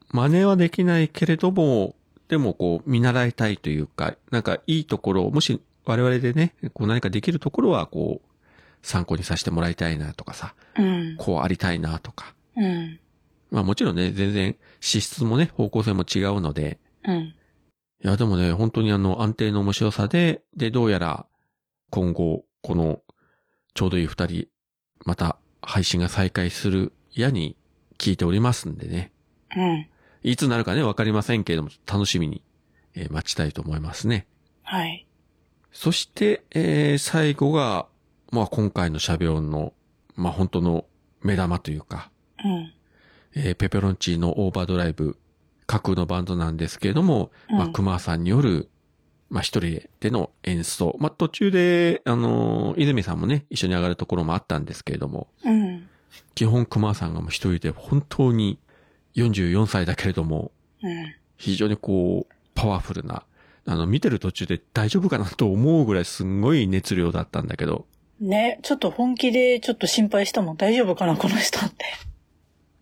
[0.10, 1.95] 真似はできないけれども、
[2.27, 8.29] でもこう見習いたいというか、なんかいいところを、もし我々でね、こう何かできるところはこう、
[8.81, 11.15] 参考にさせてもらいたいなとかさ、うん。
[11.17, 12.34] こうありたいなとか。
[12.58, 12.99] うん。
[13.51, 17.35] まあもちろんね、全然資質もね、方向性も違うので、うん。
[18.06, 21.26] いやでもね、本当にあの安定の面白さで、で、どうやら
[21.89, 23.02] 今後、この
[23.74, 24.48] ちょうどいい二人、
[25.06, 27.58] また配信が再開するやに
[27.98, 29.12] 聞いておりますんでね。
[29.58, 29.88] うん。
[30.22, 32.44] いつになるかね、わかりませんけれども、楽しみに、
[32.94, 34.28] えー待ちたいと思いますね。
[34.62, 35.08] はい。
[35.72, 37.88] そして、えー最後が、
[38.32, 39.74] まあ今回のシャベオンの、
[40.15, 40.86] まあ本当の
[41.24, 42.12] 目玉というか、
[42.44, 42.72] うん。
[43.36, 45.18] えーペペロンチーノオーバードライブ、
[45.67, 48.69] 架空のバンドなんですけれども、まあうん熊さんによる、
[49.30, 50.95] まあ一人での演奏。
[50.99, 55.88] まあ途中で、あのー泉さんもね、一緒に上がるところもあったんですけれども、うん。
[56.34, 58.60] 基本熊さんがもう一人で本当に
[59.15, 60.51] 44歳だけれども、
[60.84, 61.15] うん。
[61.38, 63.23] 非常にこう、パワフルな、
[63.65, 67.86] あの、見てる途中で大丈夫かなと思うぐらいすんごい熱量だったんだけど、
[68.21, 70.58] ね、ちょっと本気でちょっと心配したもん。
[70.58, 71.86] 大丈夫かな、この人って。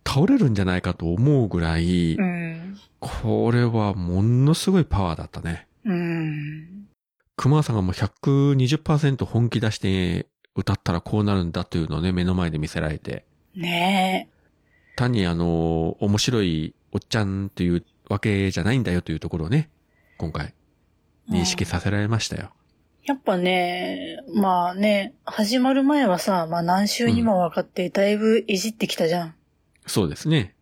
[0.05, 2.77] 倒れるんじゃないかと思うぐらい、うん。
[2.99, 5.67] これはものすごいパワーだったね。
[5.85, 6.87] うん。
[7.35, 14.33] 熊さんがもう120%本気出して歌ったらこうなるんだというのをね、目の前で見せられて、ねえ
[14.95, 19.69] 単にあの、面白いおっちゃんというわけじゃないんだよというところをね、
[20.17, 20.53] 今回、
[21.29, 22.51] 認識させられましたよ。
[23.05, 29.35] やっぱね、まあね、始まる前はさ、まあ何週にも分かって、だいぶいじってきたじゃん。
[29.85, 30.55] そうですね。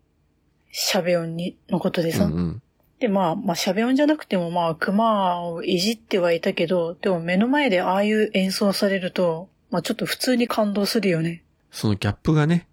[0.72, 2.26] シャベオンに、のことでさ。
[2.26, 2.62] うんうん。
[3.00, 11.44] で、まあ、まあ、シャベオンじゃなくても、まあ、クマをいじってはいたけど、でも目の前でああいう演奏されると、まあ、ちょっと普通に感動するよね。
[11.72, 12.68] そのギャップがね、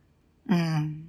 [0.48, 1.08] うん。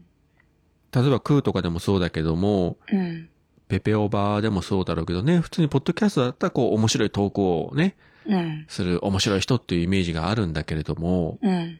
[0.93, 3.30] 例えばクーとかでもそうだけども、うん。
[3.67, 8.65] ペペオーバーでもそうだろうけどね、普通にポッドキャストだったらこう面白い投稿をね、うん。
[8.67, 11.80] する面白い人っていうイメージがあるんだけれども、うん。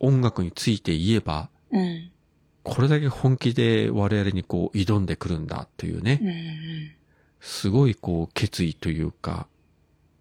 [0.00, 2.10] 音楽について言えば、うん。
[2.68, 6.90] これだけ本気で我々にこう挑んでくるんだっていうね、うん。
[7.40, 9.46] すごいこう決意というか、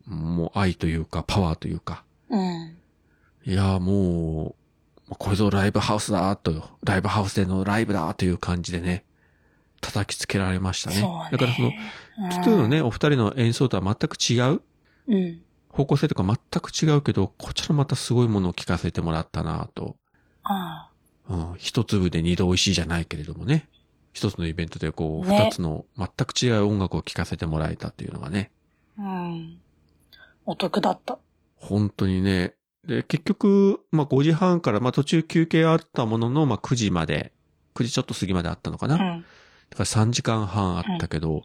[0.05, 2.77] もう愛というかパワーというか、うん。
[3.45, 4.55] いやも
[5.09, 9.03] う、これぞライブハウスだと、ライブハウスでのライブだという感じでね、
[9.81, 11.01] 叩きつけられましたね。
[11.01, 11.29] ね。
[11.31, 11.71] だからその、
[12.31, 14.61] 普通のね、お二人の演奏とは全く違う
[15.07, 15.41] うん。
[15.69, 19.95] 方向性とか全く違うけど、こちらまたすごいものを聞かせてもらったなと。
[20.43, 20.86] あ
[21.29, 23.67] うん、一粒で二度美味しいじゃないけれどもね。
[24.13, 28.51] 一つのイベントでこう、ね二つの全く違う音楽を聴かせてもらえたっていうのがね。
[28.97, 29.01] あ。
[29.01, 29.59] うん。
[30.45, 31.19] お得だった。
[31.55, 32.55] 本当にね。
[32.87, 37.33] で、結局、まあ5時半から、まあ途中休憩あったものの、まあ9時まで、
[37.75, 38.97] 9時ちょっと過ぎまであったのかな。
[38.97, 39.21] だうん。
[39.21, 39.27] か
[39.79, 41.43] ら3時間半あったけど、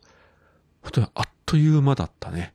[0.83, 2.55] 本当にあっという間だったね。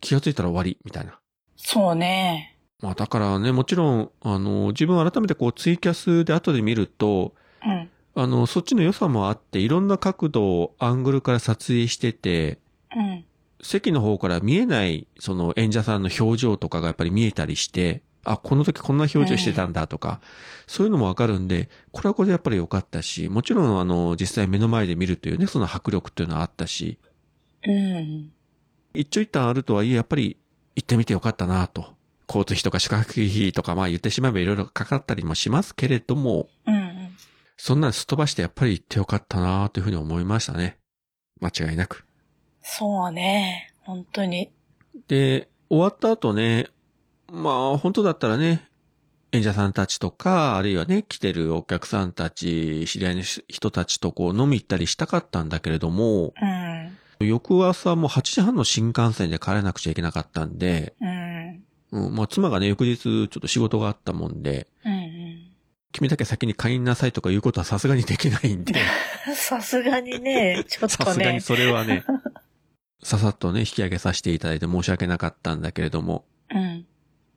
[0.00, 1.18] 気がついたら終わり、みたいな。
[1.56, 2.57] そうね。
[2.80, 7.90] まあだからね、もちろん、あの、自分改めてこうツイキャスで後で見ると、うん。
[8.14, 12.58] あの、そっちの良さもあって、いろんな角度をアングルから撮影してて、
[12.94, 13.24] うん。
[13.60, 20.20] 席の方から見えない、その演者さんの表情とかがやっぱり見えたりして、あ、この時こんな表情してたんだとか、
[20.66, 26.98] そういうのもわかるんで、これはこれでやっぱり良かったし、もちろんあの、実際目の前で見るというね、その迫力っていうのはあったし、
[27.66, 28.30] うん。
[28.94, 30.36] 一長一短あるとはいえ、やっぱり
[30.76, 31.97] 行ってみてよかったなと。
[32.28, 37.16] 交通費とか宿泊費とか、まあ言ってしまえばいろいろかかったりもしますけれども、うん。
[37.56, 40.78] そんなのすっ飛ばしてやっぱり行ってよかったなというふうに思いましたね。
[41.40, 42.04] 間違いなく。
[42.62, 43.72] そうね。
[43.80, 44.50] 本当に。
[45.08, 46.68] で、終わった後ね、
[47.32, 48.68] まあ本当だったらね、
[49.32, 56.32] 演者さんたちとか、あるいはね、来てるお客さんたち、知り合いの人たちとこう飲み行ったりしたかったんだけれども、
[57.20, 57.26] うん。
[57.26, 61.64] 翌朝もう8時半の新幹線で帰らなくちゃいけなかったんで、うん。
[61.92, 65.48] うん、まあ妻がね、翌日ちょっと仕事があったもんで、うん。
[65.92, 68.74] 君だけ先に帰んなさいとかいうことはさすがにできないんで、
[69.34, 71.40] さすがにね、 ちょっとねさすがに。
[71.40, 72.04] それはね、
[73.02, 76.86] ささっとね、引き上げさせていただいて申し訳なかったんだけれども、うん。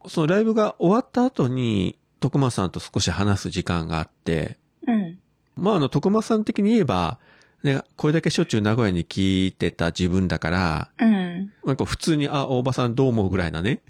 [0.08, 5.20] そのライブが終わった後に、徳間さんと少し話す時間があって、うん。
[5.56, 7.20] まああの、徳間さん的に言えば、
[7.64, 11.54] ね、これだけしょっちゅう名古屋に聞いてた自分だから、うん。
[11.66, 13.82] なんか普通に、あ、大場さんどう思うぐらいなね、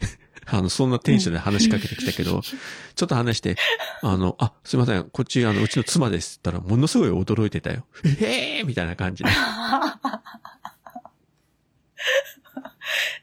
[0.47, 2.41] あの、そんなテンションで話しかけてきたけど、
[2.95, 3.55] ちょっと話して、
[4.01, 7.85] あの、あ、すいません、こっち、あの、うちの妻ですったら、ものすごい驚いてたよ。
[8.19, 9.29] へえーみたいな感じで。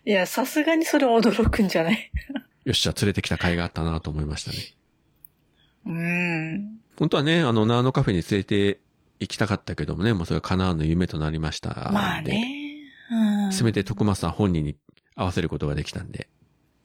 [0.05, 2.11] いや、さすがにそれは驚くんじゃない？
[2.65, 4.59] よっしゃ、連れてきた甲斐があったなと思いましたね。
[5.87, 6.79] うん。
[6.99, 8.81] 本当はね、あの、ナーノカフェに連れて
[9.21, 11.91] 行きたかったけどもね、もうそれは叶わぬ夢となりました。
[11.93, 12.23] まあ。
[12.23, 12.65] ね。
[13.11, 13.53] うん。
[13.53, 14.77] せめて徳松さん本人に
[15.15, 16.29] 合わせることができたんで、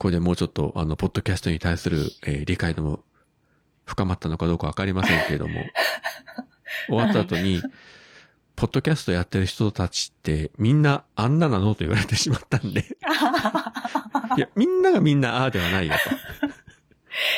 [0.03, 2.99] これでもうちょっと、あの、ポッドキャストに対する、えー理解度も
[3.85, 5.63] 深まったのかどうかわかりませんけれども、
[6.87, 7.63] 終わった後に、
[8.57, 12.81] ポッドキャストやってる人たちってみんなあんななのと言われてしまったんで、
[14.35, 15.99] いや、みんながみんなああではないよと。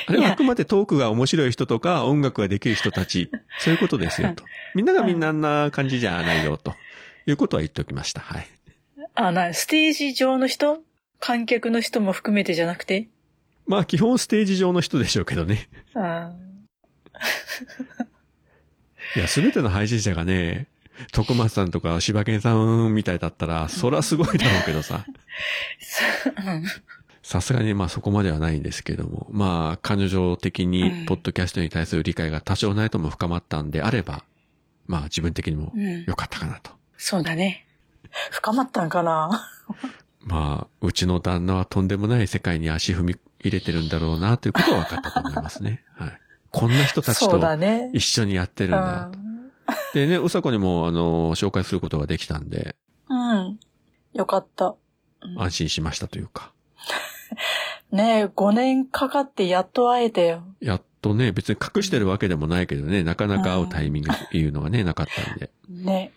[0.08, 4.44] あれはあくまでトークが面白い人とか音楽ができる人たち、そういうことですよと。
[4.74, 6.76] みんながみんなあんな感じじゃないよと。
[7.28, 8.22] いうことは言っておきました。
[8.22, 8.48] はい。
[9.14, 10.82] あ、な、ステージ上の人
[11.26, 13.08] 観客の人も含めてじゃなくて？
[13.66, 15.68] まあ基本ステージ上の人でしょうけどね。
[15.96, 16.04] うん。
[19.16, 20.68] いや、すべての配信者がね、
[21.12, 25.04] 徳松さんとか柴犬さんみたいだったら、そらすごいだろうけどさ。
[26.46, 26.64] う ん
[27.24, 29.26] さすがにまあそこまではないんですけども。
[29.32, 34.24] まあ、彼女的うんに、ポッドキャストに対する理解が多少ないとも深まったんであれば、
[34.86, 36.70] まあ自分的にもうん良かったかなと。
[36.98, 37.66] そうだね。
[38.30, 39.50] 深まったんかな？
[40.26, 45.84] まあ、うちの旦那はとんでもない世界に足踏み入れてるんだろうなということは分かったと思いますね。
[45.96, 46.20] はい。
[46.50, 47.92] こんな人たちとだね。
[47.94, 49.20] 一緒にやってるんだと。
[49.94, 52.76] でね、うさこにも、あの、紹介することができたんで、
[53.08, 53.30] うん。
[53.30, 53.60] うん。
[54.14, 54.76] よかった。
[55.38, 56.52] 安心しましたというか。
[57.92, 60.44] ねえ、5年かかってやっと会えたよ。
[60.60, 65.52] やっとね、別に隠してるわけでもないけどね、なかなか会うタイミングっていうのがね、なかったんで。
[65.70, 66.12] ね。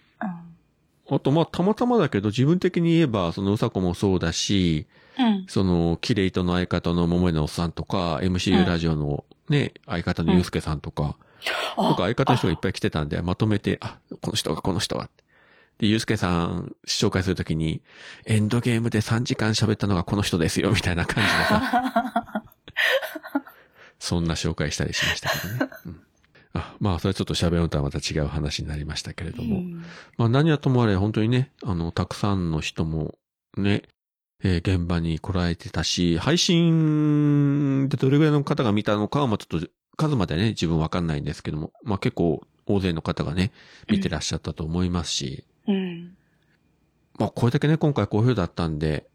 [1.11, 4.87] あと、まあ、たまたまだけど、自分的に言えば、そのうさこもそうだし、
[5.19, 5.47] うん。
[5.49, 11.17] その、キレイとの相方の桃井のおっさんとか、MCU ラジオのね、相方のゆうすけさんとか、
[11.77, 15.09] なんか相方の人がいっぱい来てたんで、まとめて、あ、この人がこの人が。
[15.79, 17.81] で、ゆうすけさん紹介するときに、
[18.27, 22.45] エンドゲームで3時間喋ったのがこの人ですよ、みたいな感じでさ、
[23.99, 25.71] そんな紹介したりしましたけどね。
[25.87, 26.01] うん、
[26.59, 29.57] あまあ、それはちょっと喋るのとはまた違う話になりましたけれども。
[29.57, 29.85] うん
[30.17, 33.17] まあ何はともあれ本当にね、あの、たくさんの人も
[33.57, 33.83] ね、
[34.43, 43.53] えー現場に来られてたし、配信でどれぐらいの方が見たのかは、まあちょっと数までね、自分わかんないんですけども、まあ結構大勢の方がね、
[43.89, 46.17] 見てらっしゃったと思いますし、うん。
[47.19, 49.09] まあこれだけね、今回好評だったんで、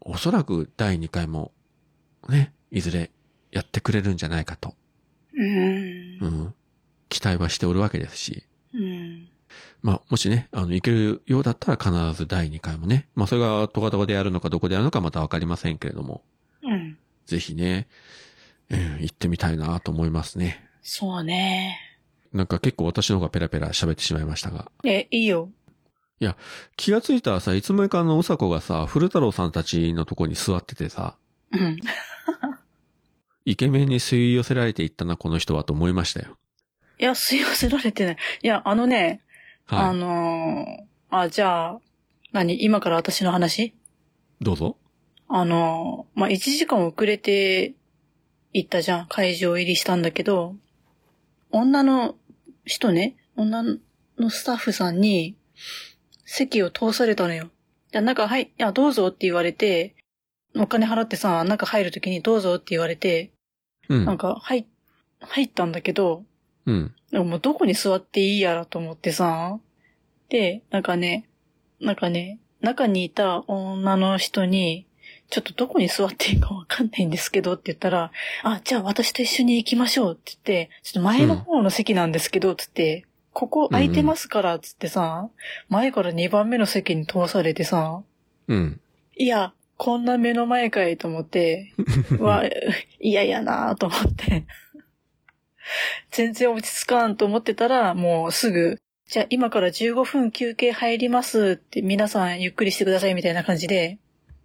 [0.00, 1.52] おそらく第2回も、
[2.28, 3.10] ね、いずれ
[3.50, 4.74] やってくれるんじゃないかと、
[5.36, 6.26] うんう。
[6.26, 6.54] ん、
[7.10, 9.28] 期待はしておるわけですし、うん。
[9.82, 13.08] まあ、もしね、あの、行けるようだったら必ず第2回もね。
[13.14, 16.22] まあ、それがトカトカでやるのかどこでやるのかまたわかりませんけれども、
[16.62, 16.96] うん。
[17.26, 17.88] ぜひね、
[18.70, 20.64] うん、行ってみたいなと思いますね。
[20.82, 21.78] そうね。
[22.32, 24.70] なんか結構私の方がペラペラ喋ってしまいましたが。
[24.84, 25.50] え、いいよ。
[26.76, 31.16] 気がついたらさ、いつもかのうさこがさ、古太郎さんたちのとこに座っててさ、
[31.50, 31.78] うん。
[33.46, 36.36] イケメンに吸い寄せられていったな、この人はと思いましたよ。
[37.00, 38.16] いや、吸い寄せられてない。
[38.42, 39.22] いや、あのね、
[39.68, 39.96] あはい。
[39.96, 41.80] のーあ、じゃあ、
[42.32, 42.62] 何？
[42.62, 43.74] 今から私の話？
[44.40, 44.76] どうぞ。
[45.28, 47.74] あのーまあ、1時間遅れて
[48.52, 49.06] 行ったじゃん。
[49.06, 50.56] 会場入りしたんだけど、
[51.50, 52.16] 女の
[52.64, 53.62] 人ね、女
[54.18, 55.36] のスタッフさんに
[56.24, 57.48] 席を通されたのよ。
[57.92, 59.94] じゃあ中はい、いや、どうぞって言われて、
[60.56, 63.32] お金払ってさ、中入るときにどうぞって言われて、
[63.88, 64.04] うん。
[64.04, 64.66] なんか、入、
[65.20, 66.24] 入ったんだけど、
[66.66, 66.94] うん。
[67.10, 69.58] でももうどこに座っていいやらと思ってさ。
[70.28, 71.28] で、なんかね、
[71.80, 74.86] なんかね、中にいた女の人に、
[75.30, 78.10] ちょっとどこに座っていいかわかんないんですけどって言ったら、
[78.42, 85.30] あ、じゃあ私と一緒に行きましょうって言って、ちょっと前の方の席なんですけど、つって、ここ空いてますから、つってさ、
[85.68, 88.02] 前から2番目の席に通されてさ、
[88.48, 88.80] うん。
[89.16, 91.72] いや、こんな目の前かいと思って、
[92.18, 92.44] わ、
[92.98, 94.46] 嫌やなと思って。
[96.10, 98.78] 全然落ち着かんと思ってたら、もうすぐ、
[99.08, 103.98] じゃあ今から15分休憩入りますって皆さんゆっくりしてくださいみたいな感じで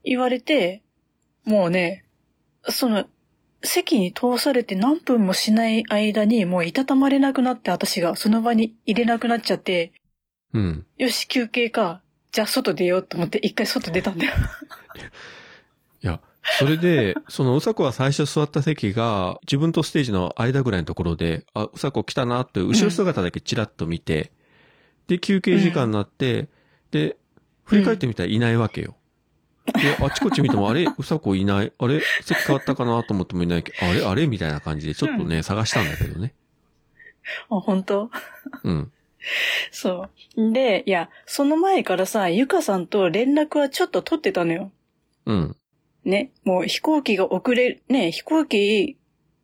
[0.03, 0.81] 言われて、
[1.43, 2.05] もうね、
[2.63, 3.05] その、
[3.63, 9.91] 席に通されて何分もしない間にもういたたまれなくなって私がその場に入れなくなっちゃって、
[10.54, 10.85] うん。
[10.97, 12.02] よし休憩か。
[12.31, 14.33] じゃあ外出ようと思って一回外出たんだよ。
[16.60, 24.31] それで、そのうさこは最初座った席が、自分とステージの間ぐらいのところで、あ、うさこ来たなって、後ろ姿だけチラッと見て、
[25.08, 26.48] で、休憩時間になって、
[26.91, 27.17] で、
[27.63, 28.96] 振り返ってみたらいないわけよ。
[29.65, 31.73] で、あちこち見ても、あれ、うさこいない。
[31.77, 34.27] あれ、席変わったかなと思ってもいないけど、あれ、あれ？
[34.27, 36.35] みたいな感じで、ちょっとね、探したんだけどね。
[37.50, 38.12] あ、本当？
[38.63, 38.91] うん。
[39.71, 40.54] そう。
[40.54, 44.71] で、いや、その前からさ、ゆかさんと連絡はちょっと取ってたのよ。
[45.25, 45.56] うん。
[46.06, 46.31] ね。
[46.43, 48.97] もう飛行機が遅れ、ね、飛行機、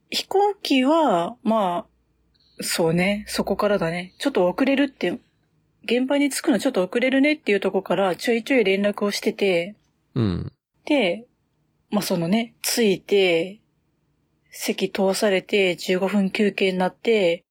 [0.09, 1.85] 飛行機は、ま
[2.59, 4.13] あ、そうね、そこからだね。
[4.19, 5.19] ちょっと遅れるって、
[5.83, 9.75] 現場に着くのちょっと遅れるねっていうとこからちょいちょい連絡をしてて、
[10.13, 10.51] うん。
[10.85, 11.25] で、
[11.89, 13.59] まあ、そのね、着いて、
[14.51, 17.43] 席通されて15分休憩になって、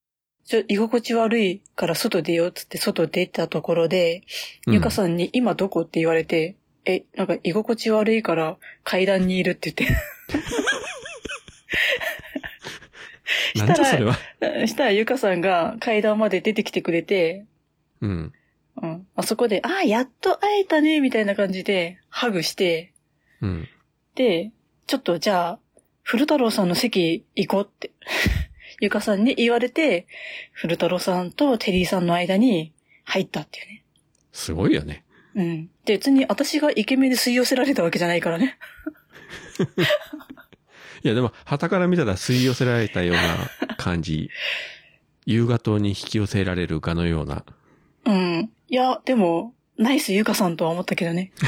[0.45, 4.23] ちょ、居心地悪いから外出ようっつって外出たところで、
[4.67, 9.97] うんゆかさんに今どこって言われて、え、なんか居心地悪いから階段にいるって言って。
[13.59, 14.15] なんじゃそれは？
[14.67, 17.45] したらゆかさんが階段まで出てきてくれて、
[18.01, 18.33] うん。
[18.83, 19.07] うん。
[19.15, 22.93] あそこで、ああ、やっと会えたね、みたいな感じで、ハグして、
[23.41, 23.69] うん。
[24.15, 24.53] で、
[24.87, 25.59] ちょっとじゃあ、
[26.03, 27.91] 古太郎さんの席行こうって、
[28.81, 30.07] ゆかさんに言われて、
[30.53, 32.73] 古太郎さんとテリーさんの間に
[33.05, 33.85] 入ったっていうね。
[34.33, 35.05] すごいよね。
[35.35, 35.67] うん。
[35.85, 38.59] で、別に私がイケメンで吸い寄せられたわけじゃないからね。
[41.03, 44.31] いや、でも、旗から見たら吸い寄せられたような感じ。
[45.27, 47.45] 夕方に引き寄せられるかのような。
[48.07, 48.51] うん。
[48.69, 51.33] いや、でも、ナイスゆかさんとは思ったけどね。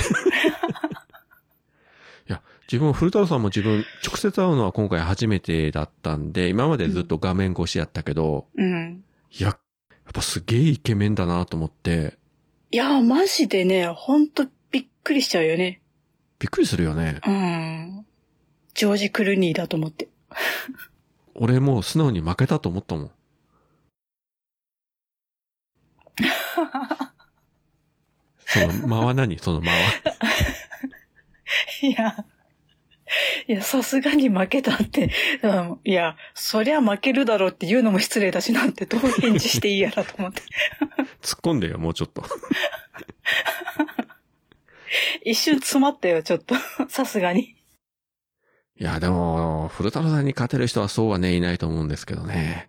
[2.29, 9.05] いや、自分、古太郎さんも自分、直接会うのは今回初めてだったんで、今までずっと画面越しやったけど、うん。
[9.31, 9.59] いや、やっ
[10.15, 12.17] ぱすげえイケメンだなと思って、
[12.75, 15.83] いや、マジでね、ほんとびっくりしちゃうよね。
[16.39, 17.21] びっくりするよね。
[17.27, 18.07] うん。
[18.73, 20.09] ジョージ・クルーニーだと思って。
[21.37, 23.11] 俺もう素直に負けたと思ったもん。
[28.47, 29.39] その間は何？
[29.39, 29.77] その間は。
[31.83, 32.25] いや、
[33.49, 35.11] いや、さすがに負けたって、
[35.43, 40.43] うんいや、そりゃ負けるだろうって言うのも失礼だしなんてどう返事していいやらと思って。
[41.23, 42.25] 突っ込んでよ、もうちょっと。
[45.25, 46.55] 一瞬詰まったよ、ちょっと。
[46.89, 47.57] さすがに。
[48.79, 52.69] いや、でも、古太郎さんに勝てる人はそうはね、いないと思うんですけどね。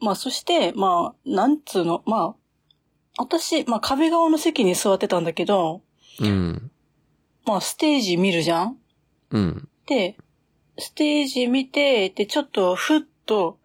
[0.00, 2.34] まあ、そして、まあ、なんつうの、まあ、
[3.16, 5.82] 私、まあ、壁側の席に座ってたんだけど、
[6.20, 6.70] うん。
[7.46, 8.78] まあ、ステージ見るじゃん？
[9.30, 9.68] うん。
[9.86, 10.16] で、
[10.78, 13.58] ステージ見て、で、ちょっと、ふっと、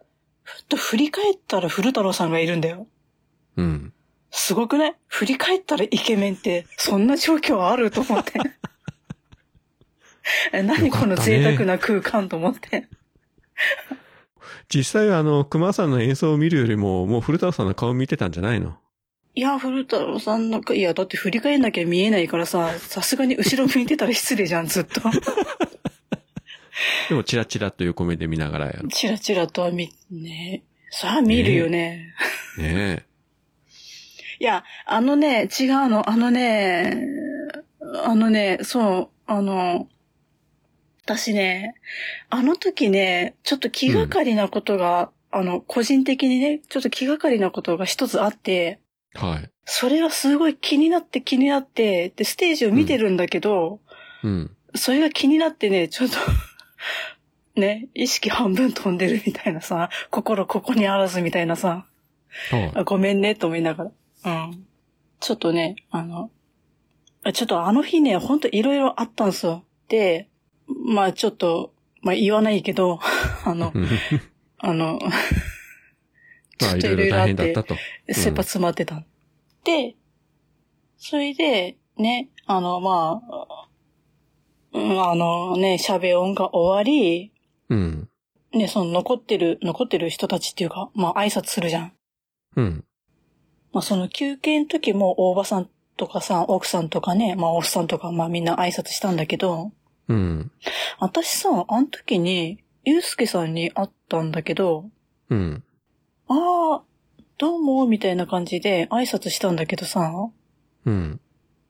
[0.43, 2.87] ふっと振り返ったら古太郎さんがいるんだよ。
[3.57, 3.93] うん。
[4.31, 4.95] すごくない？
[5.07, 8.33] 振り返ったらイケメンって、そんな状況あると思って。
[10.53, 12.87] え何この贅沢な空間と思って。
[14.73, 18.77] 実際あの、熊さんの演奏を見るよりも、もう古太郎さんの顔見てたんじゃないの？
[19.39, 24.99] いや、古太郎さんなんか、いや、だって振り返んなきゃ見えないからさ、さすがに後ろ向いてたら失礼じゃん、ずっと。
[27.07, 28.89] でも、チラチラと横目で見ながらやる。
[28.89, 32.13] チラチラとは見、ねさあ見るよね。
[32.57, 33.05] ね
[34.41, 37.01] いや、あのね、違うの、あのね、
[38.03, 39.87] あのね、そう、あの、
[41.05, 41.75] 私ね、
[42.29, 48.88] あの時ね、ちょっと気がかりなことが、あの、個人的にね、ちょっと気がかりなことが一つあって、え。
[49.19, 49.51] はい。
[49.65, 53.79] それがすごい気になって気になって、で、ステージを見てるんだけど、
[54.23, 54.51] うん。
[54.75, 56.17] それが気になってね、ちょっと、
[57.59, 61.85] ね、意識半分飛んでるみたいなさ、心ここにあらずみたいなさ、
[62.51, 63.85] はあごめんね、と思いなが
[64.23, 64.47] ら。
[64.47, 64.65] うん。
[65.19, 66.31] ちょっとね、あの、
[67.23, 69.63] あちょっとあの日ね、ほんといろいろあったんですよ。
[69.89, 70.29] で、
[70.85, 72.99] まあちょっと、まあ言わないけど、
[73.43, 73.73] あ の
[74.59, 74.99] あの、
[76.57, 77.75] ち まあ、ょっといろいろ大変だったと。
[78.07, 79.03] 切羽詰まってた。
[79.63, 79.95] で、
[80.97, 83.67] それで、ね、あの、まあ、
[84.73, 87.31] うんあのね、喋音が終わり、
[87.69, 88.09] うん。
[88.53, 91.93] ね、その残ってる、残ってる人たちっていうか、まあ挨拶するじゃん。
[92.55, 92.85] うん。
[93.73, 99.71] まあその休憩の時も大場さんとかさ、奥さんとかね、まあおっさんとか、まあみんな挨拶したんだけど、
[100.07, 100.51] うん。
[100.99, 104.89] 私さ、あの時に、ゆうすけさんに会ったんだけど、
[105.29, 105.63] うん。
[106.27, 106.83] ああ、
[107.39, 110.29] どうも、みたいな感じで挨拶したんだけどさ、
[110.85, 111.21] うん。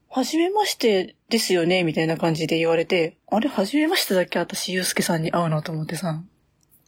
[0.10, 6.24] はじめましてですよねみたいな感じで言われて、あれ、はじめましてだっけ私、ゆうすけさんに会うのと思ってさ。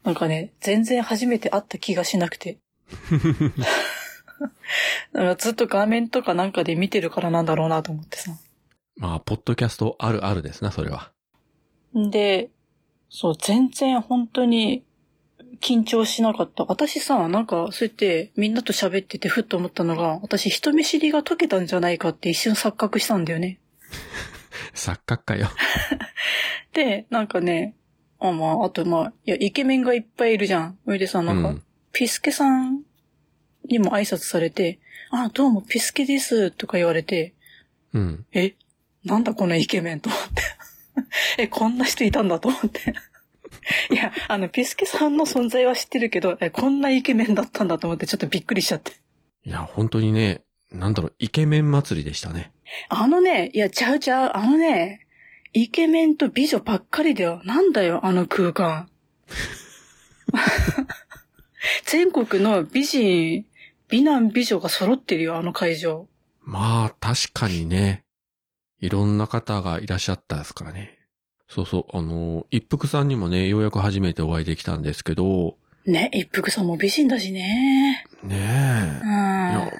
[0.04, 2.58] なんかね、全然初めて会った気がしなくて。
[5.14, 8.32] だからずっと画面とかなんかで見てるからなんだろうなと思ってさ。
[8.98, 11.12] まあ、ポッドキャストあるあるですな、それは。
[11.96, 12.50] んで、
[13.10, 14.84] そう、全然本当に
[15.62, 16.66] 緊張しなかった。
[16.66, 23.60] 私さ、なんかそうやってみんなと喋っててふっと思ったのが、私人見知りが解けたんじゃないかって一瞬錯覚したんだよね。
[24.74, 25.50] 錯覚かよ。
[26.74, 27.76] で、なんかね、
[28.20, 30.78] あ、まあ、あとまあ、いや、イケメンがいっぱいいるじゃん。
[30.86, 32.84] それでさ、なんか、うんピスケさん
[33.68, 34.80] にも挨拶されて、
[35.12, 37.34] あ、どうもピスケです、とか言われて、
[37.94, 38.26] うん。
[38.32, 38.56] え、
[39.04, 40.42] なんだこのイケメンと思って。
[41.44, 42.94] え、こんな人いたんだと思って。
[43.90, 48.94] いや、あの、ピスケさんの存在は知ってるけど、え、こんなイケメンだったんだと思ってちょっとびっくりしちゃって。
[49.44, 50.42] いや、本当にね、
[50.72, 52.52] なんだろう、イケメン祭りでしたね。
[52.90, 55.06] あのね、いや、ちゃうちゃう、あのね、
[55.54, 57.42] イケメンと美女ばっかりだよ。
[57.44, 58.90] なんだよ、あの空間。
[61.86, 63.46] 全国の美人、
[63.90, 66.08] 美男美女が揃ってるよ、あの会場。
[66.42, 68.04] まあ、確かにね、
[68.80, 70.98] いろんな方がいらっしゃったですからね。
[71.54, 78.06] そうそう、あの、一服さんにもね、ようやく初めてお会いできたんですけど、ね、一服さんも美人だしね。
[78.24, 79.72] ねうえ、いや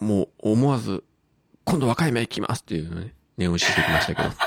[0.00, 1.04] ん。、もう思わず、
[1.64, 4.30] 今度若い目行きますっていうのね、念押ししてきましたけど。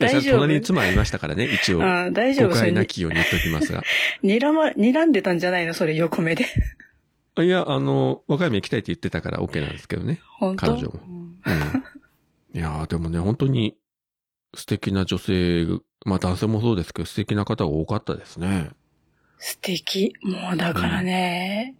[0.00, 1.78] 大丈夫隣に妻いましたからね、一応。
[1.78, 3.84] うん、大丈夫、誤解なきように言っときますが。
[4.24, 5.74] にらま、睨んでたんじゃないの？
[5.74, 6.46] それ横目で。
[7.38, 10.18] いや、あの、若い目行きたいって言ってたから OK なんですけどね。
[10.40, 10.66] 本当？
[10.74, 11.00] 彼女も
[11.46, 11.84] うん。
[12.54, 13.76] いやーでもね、本当に
[14.54, 15.66] 素敵な女性、
[16.04, 18.70] まあ男性もそうですけど、素敵な方が多かったですね。
[19.38, 20.14] 素敵。
[20.22, 21.74] もうだからね、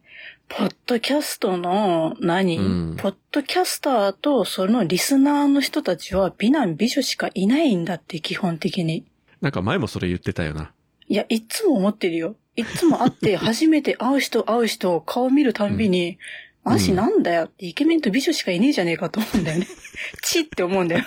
[0.49, 2.62] ポッドキャストの何、う
[2.93, 9.07] んポッドキャスターとそのリスナーの人たちは美男美女しかいないんだって基本的に。
[9.41, 10.73] なんか前もそれ言ってたよな。
[11.09, 12.37] いや、いっつも思ってるよ。
[12.57, 16.18] いっつも会って 初めて会う人会う人顔見るたんびに、
[16.64, 19.66] マジなんだよってイケメンと美女しかいねえじゃねえかと思うんだよね。
[20.23, 21.05] チって思うんだよ。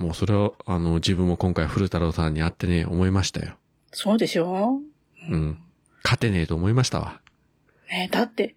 [0.00, 3.52] もうそれは、あの、自分も今回古太郎さんに会ってね、思いましたよ。
[3.92, 4.80] そうでしょ？
[5.30, 5.58] うん。
[6.02, 7.20] 勝てねえと思いましたわ。
[7.90, 8.56] ねだって、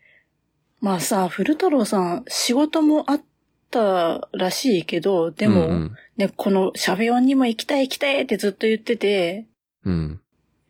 [0.80, 3.22] まあさ、古太郎さん、仕事もあっ
[3.70, 9.48] たらしいけど、でも、うんね、このシャベオンにも行きたい行きたいってずっと言ってて、
[9.84, 9.94] うん。
[9.94, 10.22] うん。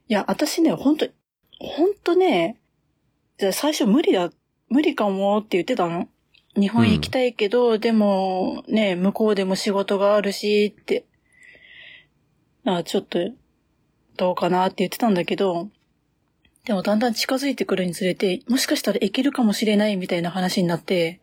[0.07, 1.07] いや、私ね、ほんと、
[1.59, 2.59] ほんとね、
[3.37, 4.31] じゃあ最初無理だ、
[4.69, 6.07] 無理かもって言ってたの。
[6.55, 11.05] 日本行きたいけど、でも、ね、向こうでも仕事があるし、って。
[12.65, 13.19] あちょっと、
[14.17, 15.69] どうかなって言ってたんだけど、
[16.65, 21.19] でもだんだん近づいてくるにつれて、もしかしたら行けるかもしれないみたいな話になって、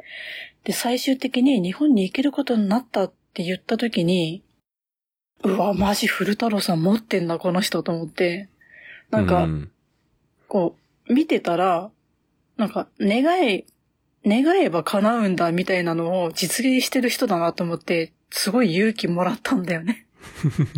[0.65, 4.43] で、最終的に日本に行けることになったって言った時に、
[5.43, 8.49] うわ、マジ古太郎さん持ってんな、この人と思って。
[9.11, 9.71] なんか、うん
[10.51, 10.75] こ
[11.09, 11.91] う、見てたら、
[12.57, 13.65] なんか、願い、
[14.27, 20.07] 願えば叶うんだみたいなのを実現してる人だなと思って、すごい勇気もらったんだよね。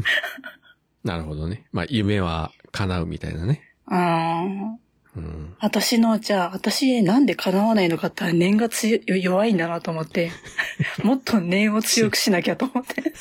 [1.05, 1.67] なるほどね。
[1.73, 3.63] まあ、夢は叶うみたいなね。
[3.87, 4.83] あー
[5.17, 5.55] うん。
[5.61, 8.69] 私の、じゃあ、私なんで叶わないのかって念が
[9.07, 10.31] 弱いんだなと思って、
[11.05, 13.13] もっと念を強くしなきゃと思って。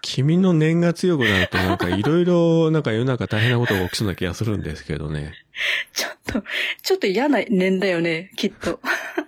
[0.00, 5.34] 君の念が強くなるとなんかいろいろなんか世の中大変なことが起きそうな気がするんですけどね。
[5.92, 6.44] ちょっと、
[6.82, 8.80] ちょっと嫌な念だよね、きっと。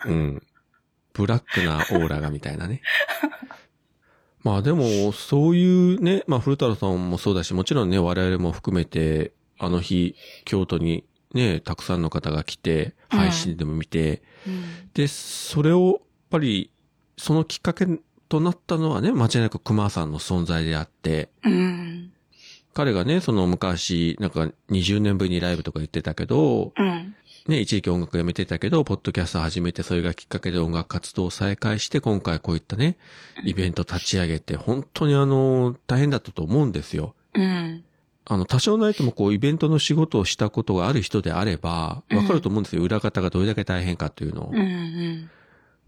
[0.06, 0.42] うん。
[1.12, 2.80] ブラックなオーラがみたいなね。
[4.42, 14.22] まあでも、そういうね、まあ古太郎さんもそうだし、もちろんね、我々も含めて、あの日、京都にね、たくさんの方が来て、うん配信でも見て、
[14.94, 15.98] で、それを、やっ
[16.30, 16.70] ぱり、
[17.16, 17.86] そのきっかけ
[18.28, 22.12] となったのはね、間違いなく熊さんの存在であって、うん。
[22.72, 27.14] 彼がね、その昔、なんか20年ぶりにライブとか言ってたけど、うん。
[27.46, 32.96] ね、一時期音楽やめてたけど、ポッドキャスト始めて、それがきっかけで音楽活動を再開して、今回こういったね、
[33.44, 37.14] イベント立ち上げて、本当にあの、大変だったと思うんですよ。
[37.34, 37.84] うん。
[38.26, 42.82] あの、多少ないともこう、イベントの仕事をしたことがある人であれば、わかると思うんですよ。
[42.82, 44.50] 裏方がどれだけ大変かというのを。
[44.50, 44.58] うん。
[44.58, 45.30] うん。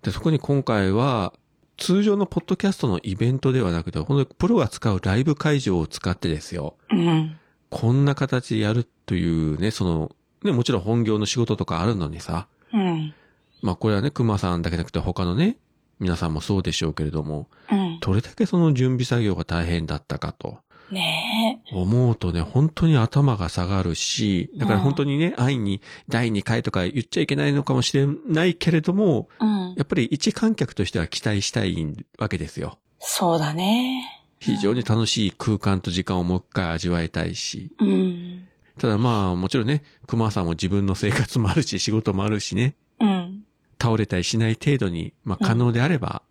[0.02, 1.32] で、そこに今回は、
[1.78, 6.76] 通常のポッドキャストのイベントではなくて、本当にプロが使うライブ会場を使ってですよ。
[6.90, 7.38] うん。
[7.70, 10.12] こんな形でやるというね、その、
[10.42, 13.14] ね、もちろん本業の仕事とかあるのにさ、うん。
[13.62, 15.58] まあこれはね、熊さんだけじゃなくて他のね、
[15.98, 17.98] 皆さんもそうでしょうけれども、うん。
[18.00, 20.58] どれだけその準備作業が大変だったかと
[20.90, 21.74] ねえ。
[21.74, 29.74] 思うとね、本当に頭が下がるし、だから本当にね、愛に第2回とか言っちゃいけないのかもしれないけれども、うん。
[29.76, 31.76] やっぱり一観客としては期待したい
[32.18, 32.78] わけですよ。
[32.98, 34.22] そうだね。
[34.38, 37.72] 非常に楽しい空間と時間をもう一回味わいたいし。
[37.80, 38.48] うん。
[38.78, 43.44] ただまあ、もちろんね、熊さんも自分の生活もあるし、仕事もあるしね、うん。
[43.80, 46.22] 倒れたりしない程度に、まあ可能であれば、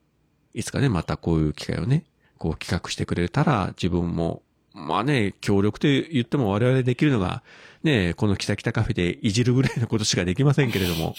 [0.54, 2.06] いつかね、またこういう機会をね、
[2.38, 4.44] こう企画してくれたら、自分も、
[4.76, 7.44] まあね、協力と言っても我々できるのが、
[7.84, 11.16] ね、このキタキタカフェでいじるぐらいのことしかできませんけれども、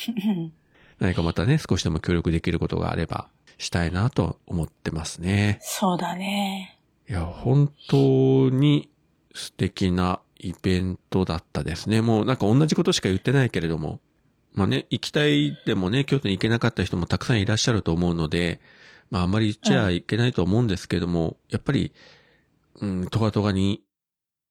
[1.00, 5.58] 何かまたね、少しでも協力できることがあれば、したいなと思ってますね。
[5.62, 6.78] そうだね。
[7.08, 8.90] いや、本当に
[9.34, 12.02] 素敵なイベントだったですね。
[12.02, 14.00] もうなんか同じことしか言ってないけれども。
[14.52, 18.60] まあね、行きたいでもね、京都に行けなかった人もたくさんいらっしゃると思うので、
[19.10, 21.92] まああんまり言っちゃいけないと思うんですけども、やっぱり、
[22.80, 23.82] うん、トガトガに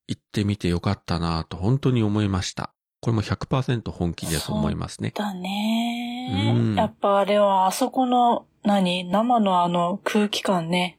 [0.08, 2.72] 行ってみてよかったなと本当に思いました。
[3.02, 5.14] これも100%本気だと思いますね。
[5.16, 9.04] だねうんやっぱあれは、あそこの、何？
[9.04, 10.98] 生のあの空気感ね。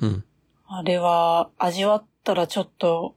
[0.00, 0.24] うん。
[0.66, 3.14] あれは、味わったらちょっと、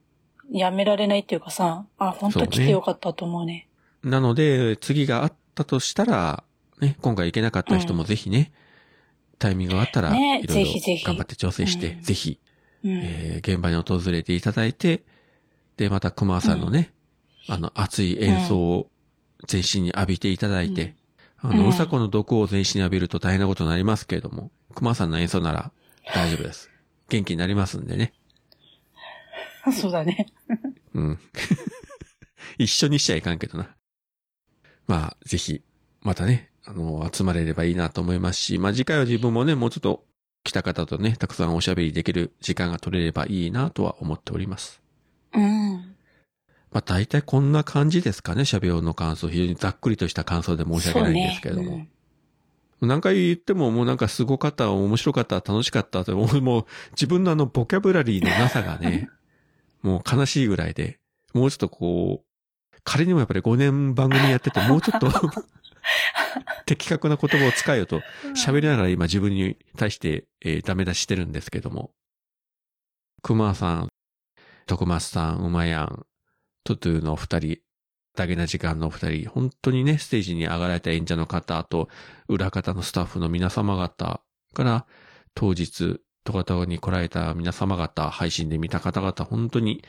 [0.51, 3.67] やめられないっていうかさ、あ、本当来てよかったと思うね。
[4.03, 6.43] なので、次があったとしたら、
[6.79, 8.53] ね、今回行けなかった人もぜひね、
[9.37, 12.39] タイミングがあったら、ねいろいぜひぜひろ頑張って調整して、うんぜひ、
[12.83, 12.91] うん。
[12.91, 15.03] えー現場に訪れていただいて、
[15.77, 16.91] で、また熊さんのね、
[17.47, 18.89] あの、熱い演奏を
[19.47, 20.95] 全身に浴びていただいて、
[21.37, 25.71] あの、うんうさこの毒を全身に浴びると大変なことになりますけれども、熊さんの演奏なら
[26.13, 26.69] 大丈夫です。
[27.07, 28.13] 元気になりますんでね。
[29.73, 30.27] そうだね。
[30.93, 31.19] うん。
[32.57, 33.75] 一緒にしちゃいかんけどな。
[34.87, 35.61] まあ、ぜひ、
[36.01, 40.05] またね、あの、集まれればいいなと思いますし、まあ次回は自分もね、もうちょっと
[40.43, 44.81] 来た方とね、たくさんおしゃべりできる時間が取れればいいなとは思っております。
[45.33, 45.95] うん。
[46.71, 49.27] まあ大体こんな感じですかね、喋りの感想。
[49.27, 51.85] 非常にざっくりとした感想で申し訳ないんですけれども。
[52.81, 59.09] 何回言ってももうなんかすごかった、面白かった、楽しかったって、も うもう自分のあのボキャブラリーのなさがね、
[59.81, 60.99] もう悲しいぐらいで、
[61.33, 65.11] もうちょっとこう、仮にもやっぱり5年番組やってて、もうちょっと
[66.65, 68.01] 的確な言葉を使えよと
[68.35, 71.91] 喋りながら今自分に対して、えーダメ出ししてるんですけども。
[73.21, 73.89] 熊さん、
[74.65, 76.05] 徳松さん、馬やん、
[76.63, 77.57] トゥトゥのお二人、
[78.15, 81.89] ダゲな時間のお二人、本当にね、ステージに上がられた演者の方、あと、
[82.27, 84.21] 裏方のスタッフの皆様方
[84.53, 84.85] から、
[85.35, 89.83] 当日、トカトカに来られた皆様方、配信で見た方々、本当に、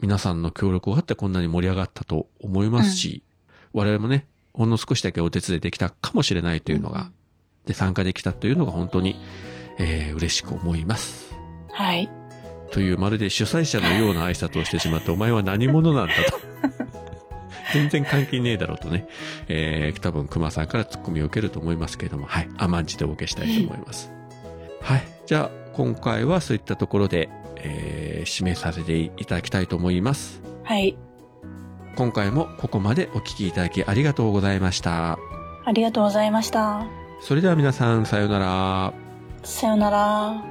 [0.00, 3.24] 皆さんの協力があってこんなに盛り上がったと思いますし、
[3.72, 7.10] 我々もね、ほんの少しだけお手伝いできたかもしれないというのが、
[7.66, 9.16] で、参加できたというのが本当に、
[9.78, 11.34] えー、嬉しく思います。
[11.72, 12.08] はい。
[12.70, 16.40] という、まるで主催者のような挨拶をしてしまって、お前は何者なんだと。
[17.72, 19.08] 全然関係ねえだろうとね、
[19.48, 24.12] えー、多分熊さんからツッコミを受けると思いますけれども、はい、甘んじてお受けしたいと思います。
[24.80, 30.40] はい、じゃあ、今回はそういったところで、えー、締めさせていただきたいと思います。
[30.62, 30.96] はい。
[31.96, 35.18] 今回もここまでお聞きいただきありがとうございました。
[35.64, 36.86] ありがとうございました。
[37.20, 38.92] それでは皆さん、さようなら。
[39.42, 40.44] さよなら。